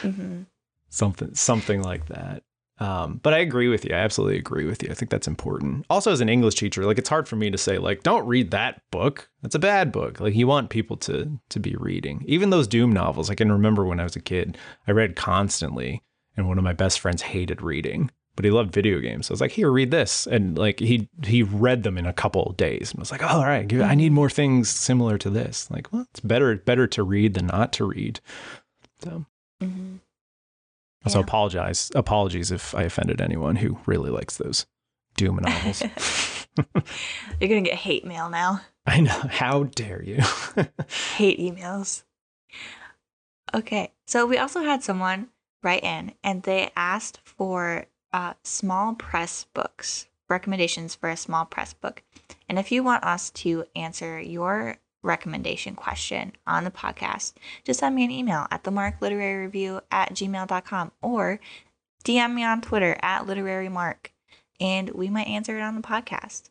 [0.00, 0.42] hmm
[0.88, 2.42] Something something like that.
[2.80, 3.94] Um, but I agree with you.
[3.94, 4.90] I absolutely agree with you.
[4.90, 5.84] I think that's important.
[5.90, 8.50] Also, as an English teacher, like it's hard for me to say like, don't read
[8.52, 9.28] that book.
[9.42, 10.18] That's a bad book.
[10.18, 12.24] Like you want people to to be reading.
[12.26, 13.28] Even those Doom novels.
[13.28, 14.56] I can remember when I was a kid,
[14.88, 16.02] I read constantly,
[16.36, 19.26] and one of my best friends hated reading, but he loved video games.
[19.26, 22.14] So I was like, here, read this, and like he he read them in a
[22.14, 25.70] couple days, and was like, oh, all right, I need more things similar to this.
[25.70, 28.20] Like, well, it's better better to read than not to read.
[29.00, 29.26] So.
[29.62, 29.96] Mm-hmm.
[31.04, 31.24] Also, yeah.
[31.24, 31.90] apologize.
[31.94, 34.66] Apologies if I offended anyone who really likes those
[35.16, 35.82] Doom novels.
[37.40, 38.60] You're gonna get hate mail now.
[38.86, 39.20] I know.
[39.30, 40.16] How dare you?
[41.16, 42.02] hate emails.
[43.54, 45.28] Okay, so we also had someone
[45.62, 51.74] write in, and they asked for uh, small press books recommendations for a small press
[51.74, 52.02] book.
[52.48, 57.34] And if you want us to answer your recommendation question on the podcast,
[57.64, 61.40] just send me an email at the Mark Literary Review at gmail.com or
[62.04, 64.12] DM me on Twitter at Literary Mark,
[64.58, 66.50] and we might answer it on the podcast.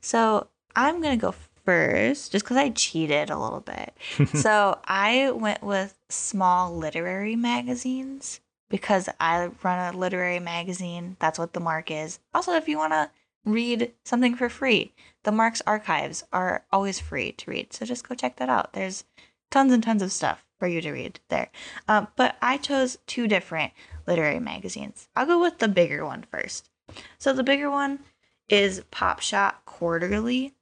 [0.00, 1.34] So I'm going to go
[1.64, 3.94] first just because I cheated a little bit.
[4.34, 8.40] so I went with small literary magazines
[8.70, 11.16] because I run a literary magazine.
[11.20, 12.18] That's what the mark is.
[12.34, 13.10] Also, if you want to
[13.44, 14.94] read something for free.
[15.24, 18.72] The Marks archives are always free to read, so just go check that out.
[18.72, 19.04] There's
[19.50, 21.50] tons and tons of stuff for you to read there.
[21.86, 23.72] Um, but I chose two different
[24.06, 25.08] literary magazines.
[25.14, 26.70] I'll go with the bigger one first.
[27.18, 28.00] So the bigger one
[28.48, 30.54] is Popshot Quarterly.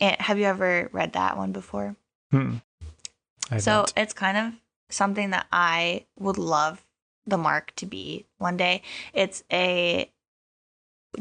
[0.00, 1.96] And have you ever read that one before?
[2.30, 2.56] Hmm.
[3.58, 4.52] So it's kind of
[4.90, 6.84] something that I would love
[7.26, 8.82] the mark to be one day.
[9.12, 10.10] It's a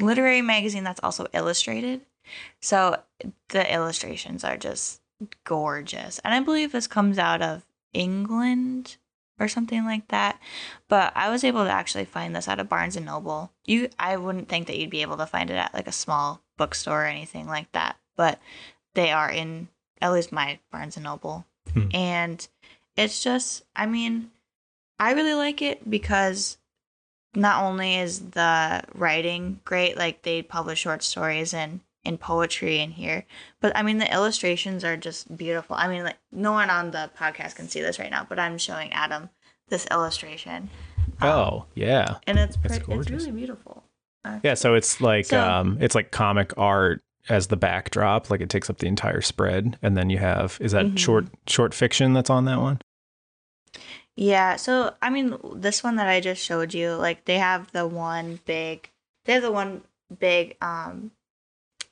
[0.01, 2.01] literary magazine that's also illustrated.
[2.61, 2.97] So
[3.49, 5.01] the illustrations are just
[5.43, 6.19] gorgeous.
[6.19, 8.97] And I believe this comes out of England
[9.39, 10.39] or something like that.
[10.87, 13.51] But I was able to actually find this at a Barnes and Noble.
[13.65, 16.41] You I wouldn't think that you'd be able to find it at like a small
[16.57, 17.97] bookstore or anything like that.
[18.15, 18.39] But
[18.95, 19.69] they are in
[20.01, 21.45] at least my Barnes and Noble.
[21.73, 21.87] Hmm.
[21.93, 22.47] And
[22.95, 24.31] it's just I mean,
[24.99, 26.57] I really like it because
[27.35, 32.91] not only is the writing great, like they publish short stories and in poetry in
[32.91, 33.25] here,
[33.59, 35.75] but I mean the illustrations are just beautiful.
[35.75, 38.57] I mean, like no one on the podcast can see this right now, but I'm
[38.57, 39.29] showing Adam
[39.67, 40.69] this illustration.
[41.19, 43.83] Um, oh yeah, and it's pretty, it's really beautiful.
[44.23, 44.49] Actually.
[44.49, 48.49] Yeah, so it's like so, um, it's like comic art as the backdrop, like it
[48.49, 50.95] takes up the entire spread, and then you have is that mm-hmm.
[50.95, 52.79] short short fiction that's on that one?
[54.19, 57.85] Yeah, so I mean, this one that I just showed you, like they have the
[57.85, 58.89] one big,
[59.25, 59.83] they have the one
[60.19, 61.11] big um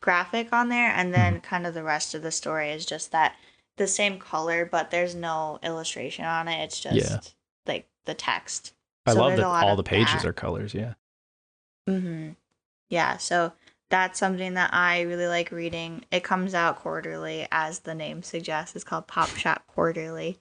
[0.01, 1.41] graphic on there, and then mm-hmm.
[1.41, 3.35] kind of the rest of the story is just that
[3.77, 6.63] the same color, but there's no illustration on it.
[6.63, 7.19] It's just yeah.
[7.67, 8.73] like the text.
[9.05, 10.25] I so love that all the pages that.
[10.25, 10.73] are colors.
[10.73, 10.95] Yeah.
[11.87, 12.29] Mm-hmm.
[12.89, 13.17] Yeah.
[13.17, 13.53] So
[13.91, 16.05] that's something that I really like reading.
[16.11, 18.75] It comes out quarterly, as the name suggests.
[18.75, 20.39] It's called Popshot Quarterly,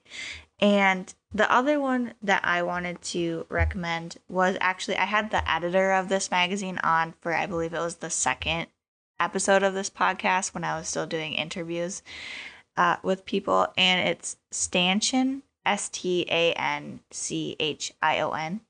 [0.59, 5.91] and the other one that I wanted to recommend was actually, I had the editor
[5.91, 8.67] of this magazine on for, I believe it was the second
[9.19, 12.03] episode of this podcast when I was still doing interviews
[12.77, 13.67] uh, with people.
[13.77, 18.61] And it's Stanchion, S T A N C H I O N,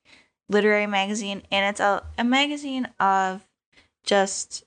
[0.49, 1.43] literary magazine.
[1.51, 3.47] And it's a, a magazine of
[4.03, 4.63] just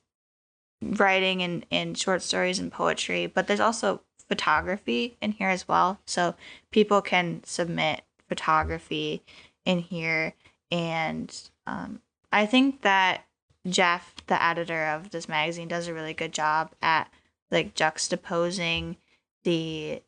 [0.80, 5.98] writing and, and short stories and poetry, but there's also photography in here as well.
[6.06, 6.34] So
[6.70, 9.22] people can submit photography
[9.64, 10.34] in here.
[10.70, 11.34] And
[11.66, 12.00] um,
[12.32, 13.24] I think that
[13.66, 17.10] Jeff, the editor of this magazine, does a really good job at
[17.50, 18.96] like juxtaposing
[19.44, 20.02] the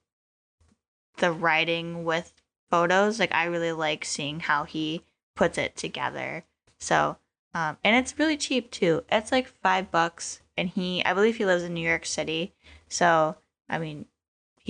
[1.17, 2.33] the writing with
[2.71, 3.19] photos.
[3.19, 5.03] Like I really like seeing how he
[5.35, 6.45] puts it together.
[6.79, 7.17] So
[7.53, 9.03] um, and it's really cheap too.
[9.11, 12.55] It's like five bucks, and he, I believe he lives in New York City.
[12.89, 13.37] So
[13.69, 14.07] I mean,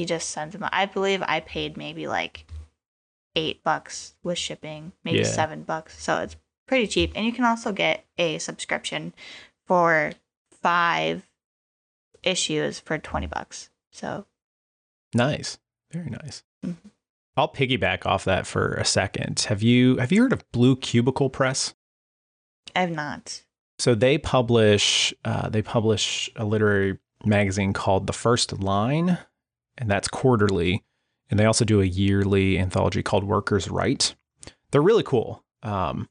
[0.01, 0.67] he just sends them.
[0.73, 2.47] I believe I paid maybe like
[3.37, 5.25] eight bucks with shipping, maybe yeah.
[5.25, 6.03] seven bucks.
[6.03, 6.37] So it's
[6.67, 7.13] pretty cheap.
[7.15, 9.13] And you can also get a subscription
[9.67, 10.13] for
[10.63, 11.29] five
[12.23, 13.69] issues for 20 bucks.
[13.93, 14.25] So
[15.13, 15.59] nice.
[15.93, 16.45] Very nice.
[16.65, 16.89] Mm-hmm.
[17.37, 19.41] I'll piggyback off that for a second.
[19.49, 21.75] Have you have you heard of Blue Cubicle Press?
[22.75, 23.43] I have not.
[23.79, 29.19] So they publish uh, they publish a literary magazine called The First Line,
[29.81, 30.85] and that's quarterly.
[31.31, 34.15] And they also do a yearly anthology called Workers Write.
[34.71, 35.45] They're really cool.
[35.63, 36.09] Um,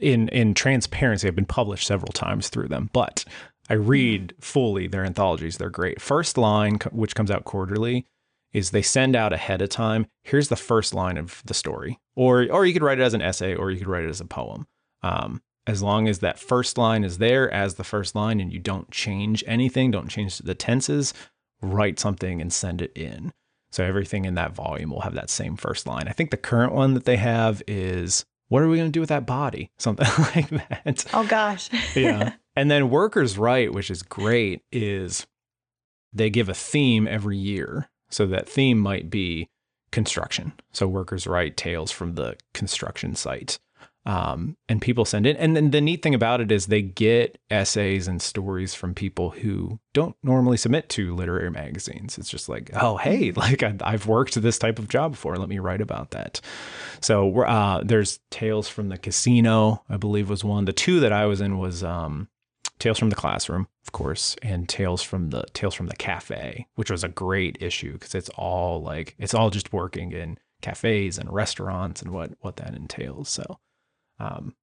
[0.00, 3.24] in in transparency, I've been published several times through them, but
[3.68, 5.56] I read fully their anthologies.
[5.56, 6.00] They're great.
[6.00, 8.06] First line, which comes out quarterly,
[8.52, 10.06] is they send out ahead of time.
[10.22, 13.22] Here's the first line of the story, or or you could write it as an
[13.22, 14.66] essay, or you could write it as a poem.
[15.02, 18.58] Um, as long as that first line is there as the first line and you
[18.58, 21.14] don't change anything, don't change the tenses,
[21.62, 23.32] write something and send it in.
[23.70, 26.06] So everything in that volume will have that same first line.
[26.06, 29.00] I think the current one that they have is what are we going to do
[29.00, 29.70] with that body?
[29.78, 31.06] Something like that.
[31.14, 31.70] Oh gosh.
[31.96, 32.34] yeah.
[32.54, 35.26] And then Workers Write, which is great, is
[36.12, 37.88] they give a theme every year.
[38.10, 39.48] So that theme might be
[39.90, 40.52] construction.
[40.72, 43.58] So Workers Write tales from the construction site
[44.04, 45.36] um, and people send in.
[45.36, 49.30] And then the neat thing about it is they get essays and stories from people
[49.30, 52.18] who don't normally submit to literary magazines.
[52.18, 55.36] It's just like, oh, hey, like I, have worked this type of job before.
[55.36, 56.40] Let me write about that.
[57.00, 60.64] So uh, there's Tales from the Casino, I believe was one.
[60.64, 62.28] The two that I was in was um,
[62.78, 66.90] Tales from the Classroom, of course, and Tales from the Tales from the Cafe, which
[66.90, 71.32] was a great issue because it's all like it's all just working in cafes and
[71.32, 73.28] restaurants and what what that entails.
[73.28, 73.60] So
[74.22, 74.54] um,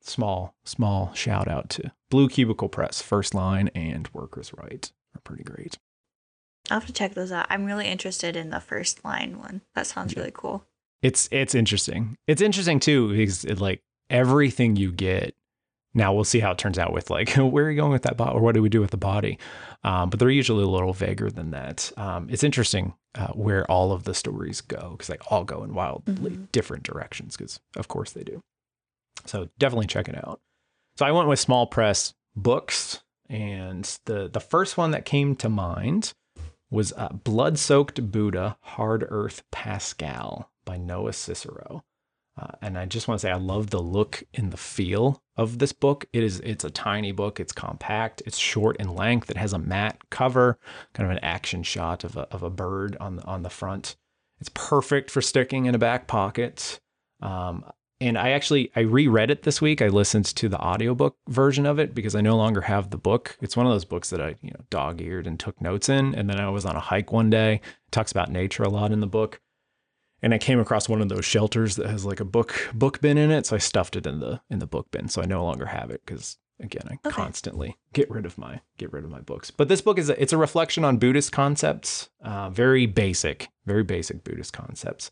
[0.00, 5.44] small, small shout out to Blue Cubicle Press, First Line, and Workers Write are pretty
[5.44, 5.78] great.
[6.70, 7.46] I'll have to check those out.
[7.50, 9.62] I'm really interested in the First Line one.
[9.74, 10.20] That sounds yeah.
[10.20, 10.64] really cool.
[11.02, 12.16] It's it's interesting.
[12.26, 15.34] It's interesting too because it, like everything you get.
[15.94, 18.16] Now we'll see how it turns out with like where are you going with that
[18.16, 19.38] body or what do we do with the body,
[19.84, 21.90] um, but they're usually a little vaguer than that.
[21.96, 25.74] Um, it's interesting uh, where all of the stories go because they all go in
[25.74, 26.44] wildly mm-hmm.
[26.52, 28.42] different directions because of course they do.
[29.26, 30.40] So definitely check it out.
[30.96, 35.48] So I went with small press books, and the the first one that came to
[35.48, 36.12] mind
[36.70, 41.84] was uh, Blood Soaked Buddha, Hard Earth Pascal by Noah Cicero.
[42.38, 45.58] Uh, and I just want to say I love the look and the feel of
[45.58, 46.06] this book.
[46.12, 47.40] It is it's a tiny book.
[47.40, 48.22] It's compact.
[48.26, 49.30] It's short in length.
[49.30, 50.58] It has a matte cover,
[50.94, 53.96] kind of an action shot of a of a bird on the on the front.
[54.40, 56.78] It's perfect for sticking in a back pocket.
[57.20, 57.64] Um,
[58.00, 59.82] and I actually I reread it this week.
[59.82, 63.36] I listened to the audiobook version of it because I no longer have the book.
[63.40, 66.14] It's one of those books that I, you know, dog-eared and took notes in.
[66.14, 67.54] And then I was on a hike one day.
[67.54, 69.40] It talks about nature a lot in the book.
[70.22, 73.18] And I came across one of those shelters that has like a book book bin
[73.18, 73.46] in it.
[73.46, 75.08] So I stuffed it in the in the book bin.
[75.08, 77.10] So I no longer have it because again, I okay.
[77.10, 79.50] constantly get rid of my get rid of my books.
[79.50, 83.84] But this book is a, it's a reflection on Buddhist concepts, uh, very basic, very
[83.84, 85.10] basic Buddhist concepts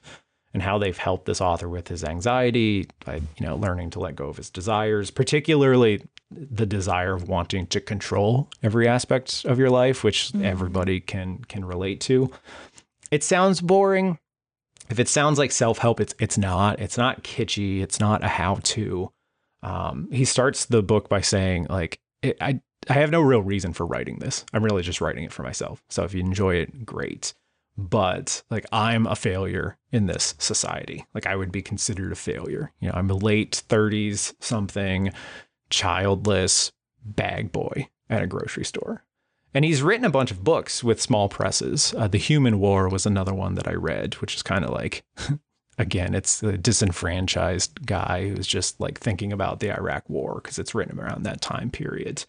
[0.56, 4.16] and how they've helped this author with his anxiety by you know learning to let
[4.16, 9.68] go of his desires particularly the desire of wanting to control every aspect of your
[9.68, 10.46] life which mm-hmm.
[10.46, 12.32] everybody can can relate to.
[13.10, 14.18] It sounds boring.
[14.88, 16.80] If it sounds like self-help it's it's not.
[16.80, 17.82] It's not kitschy.
[17.82, 19.12] It's not a how-to.
[19.62, 23.74] Um, he starts the book by saying like it, i i have no real reason
[23.74, 24.46] for writing this.
[24.54, 25.82] I'm really just writing it for myself.
[25.90, 27.34] So if you enjoy it great
[27.76, 31.06] but like I'm a failure in this society.
[31.14, 32.72] Like I would be considered a failure.
[32.80, 35.12] You know, I'm a late 30s something,
[35.70, 36.72] childless
[37.04, 39.04] bag boy at a grocery store.
[39.54, 41.94] And he's written a bunch of books with small presses.
[41.96, 45.02] Uh, the Human War was another one that I read, which is kind of like,
[45.78, 50.74] again, it's a disenfranchised guy who's just like thinking about the Iraq War because it's
[50.74, 52.24] written around that time period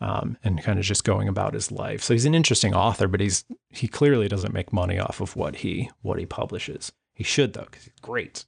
[0.00, 2.02] um, and kind of just going about his life.
[2.02, 5.56] So he's an interesting author, but he's he clearly doesn't make money off of what
[5.56, 6.92] he what he publishes.
[7.14, 8.44] He should though, because he's great.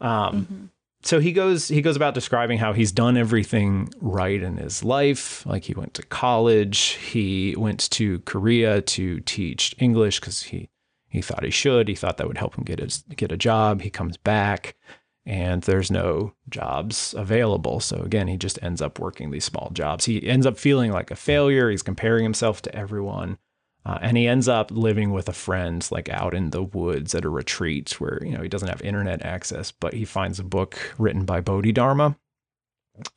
[0.00, 0.64] Um, mm-hmm.
[1.04, 5.44] So he goes he goes about describing how he's done everything right in his life.
[5.46, 10.68] Like he went to college, he went to Korea to teach English because he
[11.08, 11.88] he thought he should.
[11.88, 13.82] He thought that would help him get his get a job.
[13.82, 14.76] He comes back
[15.24, 17.80] and there's no jobs available.
[17.80, 20.04] So again, he just ends up working these small jobs.
[20.04, 21.70] He ends up feeling like a failure.
[21.70, 23.38] He's comparing himself to everyone.
[23.84, 27.24] Uh, and he ends up living with a friend like out in the woods at
[27.24, 30.94] a retreat where you know he doesn't have internet access but he finds a book
[30.98, 32.16] written by bodhidharma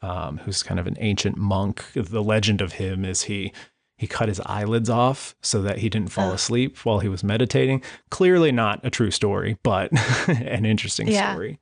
[0.01, 3.53] um, who's kind of an ancient monk the legend of him is he
[3.99, 7.79] he cut his eyelids off so that he didn't fall asleep while he was meditating
[8.09, 9.91] clearly not a true story but
[10.27, 11.31] an interesting yeah.
[11.31, 11.59] story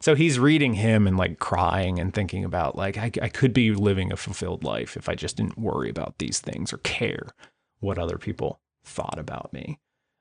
[0.00, 3.72] so he's reading him and like crying and thinking about like I, I could be
[3.72, 7.28] living a fulfilled life if I just didn't worry about these things or care
[7.80, 9.78] what other people thought about me.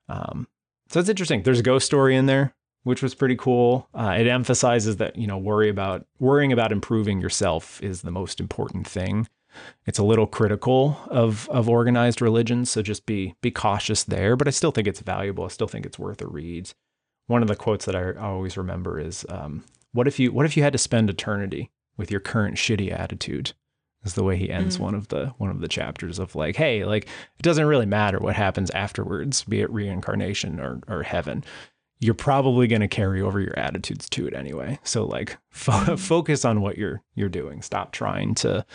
[0.10, 0.48] Um,
[0.90, 1.44] so it's interesting.
[1.44, 3.88] There's a ghost story in there, which was pretty cool.
[3.94, 8.40] Uh, it emphasizes that you know worry about worrying about improving yourself is the most
[8.40, 9.28] important thing.
[9.86, 14.36] It's a little critical of of organized religions, so just be be cautious there.
[14.36, 15.46] But I still think it's valuable.
[15.46, 16.72] I still think it's worth a read
[17.28, 20.56] one of the quotes that I always remember is, um, "What if you What if
[20.56, 23.54] you had to spend eternity with your current shitty attitude?"
[24.04, 24.82] Is the way he ends mm.
[24.82, 28.20] one of the one of the chapters of like, "Hey, like it doesn't really matter
[28.20, 31.44] what happens afterwards, be it reincarnation or or heaven.
[32.02, 34.78] you're probably going to carry over your attitudes to it anyway.
[34.84, 37.62] So like fo- focus on what you're you're doing.
[37.62, 38.66] Stop trying to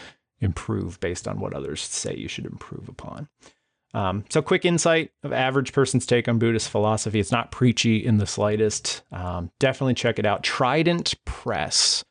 [0.41, 3.29] improve based on what others say you should improve upon.
[3.93, 7.19] Um, so, quick insight of average person's take on Buddhist philosophy.
[7.19, 9.03] It's not preachy in the slightest.
[9.11, 10.43] Um, definitely check it out.
[10.43, 12.05] Trident Press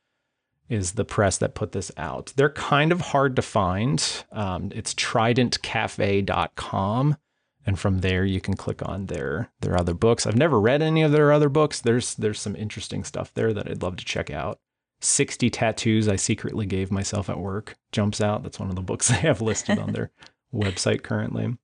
[0.67, 2.34] is the press that put this out.
[2.36, 4.23] They're kind of hard to find.
[4.32, 7.17] Um, it's tridentcafe.com.
[7.65, 10.25] And from there, you can click on their their other books.
[10.25, 11.82] I've never read any of their other books.
[11.82, 14.59] There's there's some interesting stuff there that I'd love to check out.
[15.01, 18.43] 60 tattoos I secretly gave myself at work jumps out.
[18.43, 20.11] That's one of the books they have listed on their
[20.53, 21.57] website currently.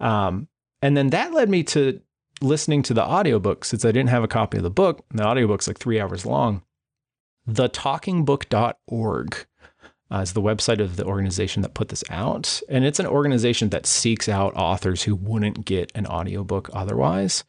[0.00, 0.48] Um,
[0.82, 2.00] and then that led me to
[2.40, 5.04] listening to the audiobook since I didn't have a copy of the book.
[5.10, 6.62] The audiobook's like three hours long.
[7.48, 9.46] TheTalkingBook.org
[10.10, 12.60] uh, is the website of the organization that put this out.
[12.68, 17.44] And it's an organization that seeks out authors who wouldn't get an audiobook otherwise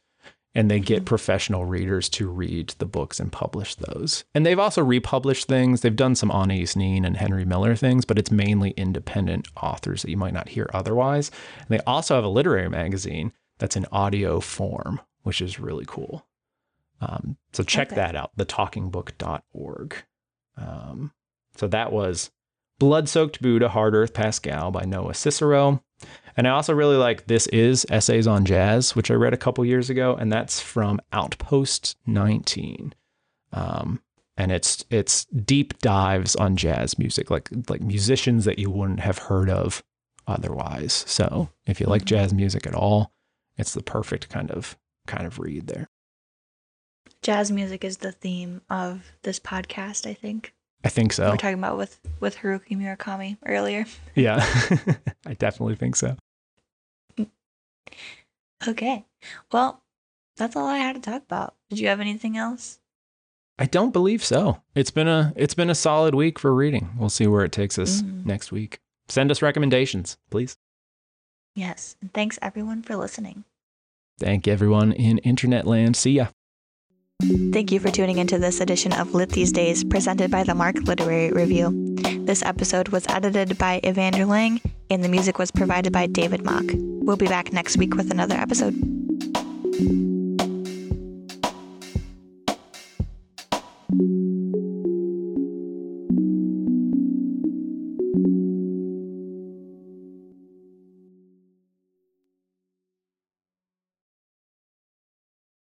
[0.55, 4.23] and they get professional readers to read the books and publish those.
[4.33, 5.81] And they've also republished things.
[5.81, 10.09] They've done some Anais Nin and Henry Miller things, but it's mainly independent authors that
[10.09, 11.29] you might not hear otherwise.
[11.59, 16.25] And they also have a literary magazine that's in audio form, which is really cool.
[17.01, 17.97] Um, so check okay.
[17.97, 19.95] that out, thetalkingbook.org.
[20.57, 21.11] Um,
[21.57, 22.31] so that was
[22.79, 25.81] Blood Soaked Buddha, Hard Earth Pascal by Noah Cicero.
[26.37, 29.63] And I also really like This Is Essays on Jazz, which I read a couple
[29.63, 32.93] years ago, and that's from Outpost 19.
[33.53, 34.01] Um,
[34.37, 39.17] and it's it's deep dives on jazz music, like like musicians that you wouldn't have
[39.17, 39.81] heard of
[40.27, 41.05] otherwise.
[41.07, 42.15] So if you like mm-hmm.
[42.15, 43.13] jazz music at all,
[43.57, 45.89] it's the perfect kind of kind of read there.
[47.21, 50.53] Jazz music is the theme of this podcast, I think.
[50.85, 51.25] I think so.
[51.25, 53.85] We are talking about with with Haruki Murakami earlier.
[54.13, 54.45] Yeah,
[55.25, 56.15] I definitely think so.
[58.67, 59.03] Okay,
[59.51, 59.81] well,
[60.37, 61.55] that's all I had to talk about.
[61.69, 62.79] Did you have anything else?
[63.57, 64.61] I don't believe so.
[64.75, 66.91] It's been a it's been a solid week for reading.
[66.99, 68.27] We'll see where it takes us mm-hmm.
[68.27, 68.77] next week.
[69.07, 70.55] Send us recommendations, please.
[71.55, 73.43] Yes, and thanks everyone for listening.
[74.19, 75.95] Thank everyone in internet land.
[75.95, 76.27] See ya.
[77.21, 80.75] Thank you for tuning into this edition of Lit These Days, presented by the Mark
[80.83, 81.95] Literary Review.
[82.25, 84.59] This episode was edited by Evander Lang,
[84.89, 86.65] and the music was provided by David Mock.
[86.73, 88.94] We'll be back next week with another episode.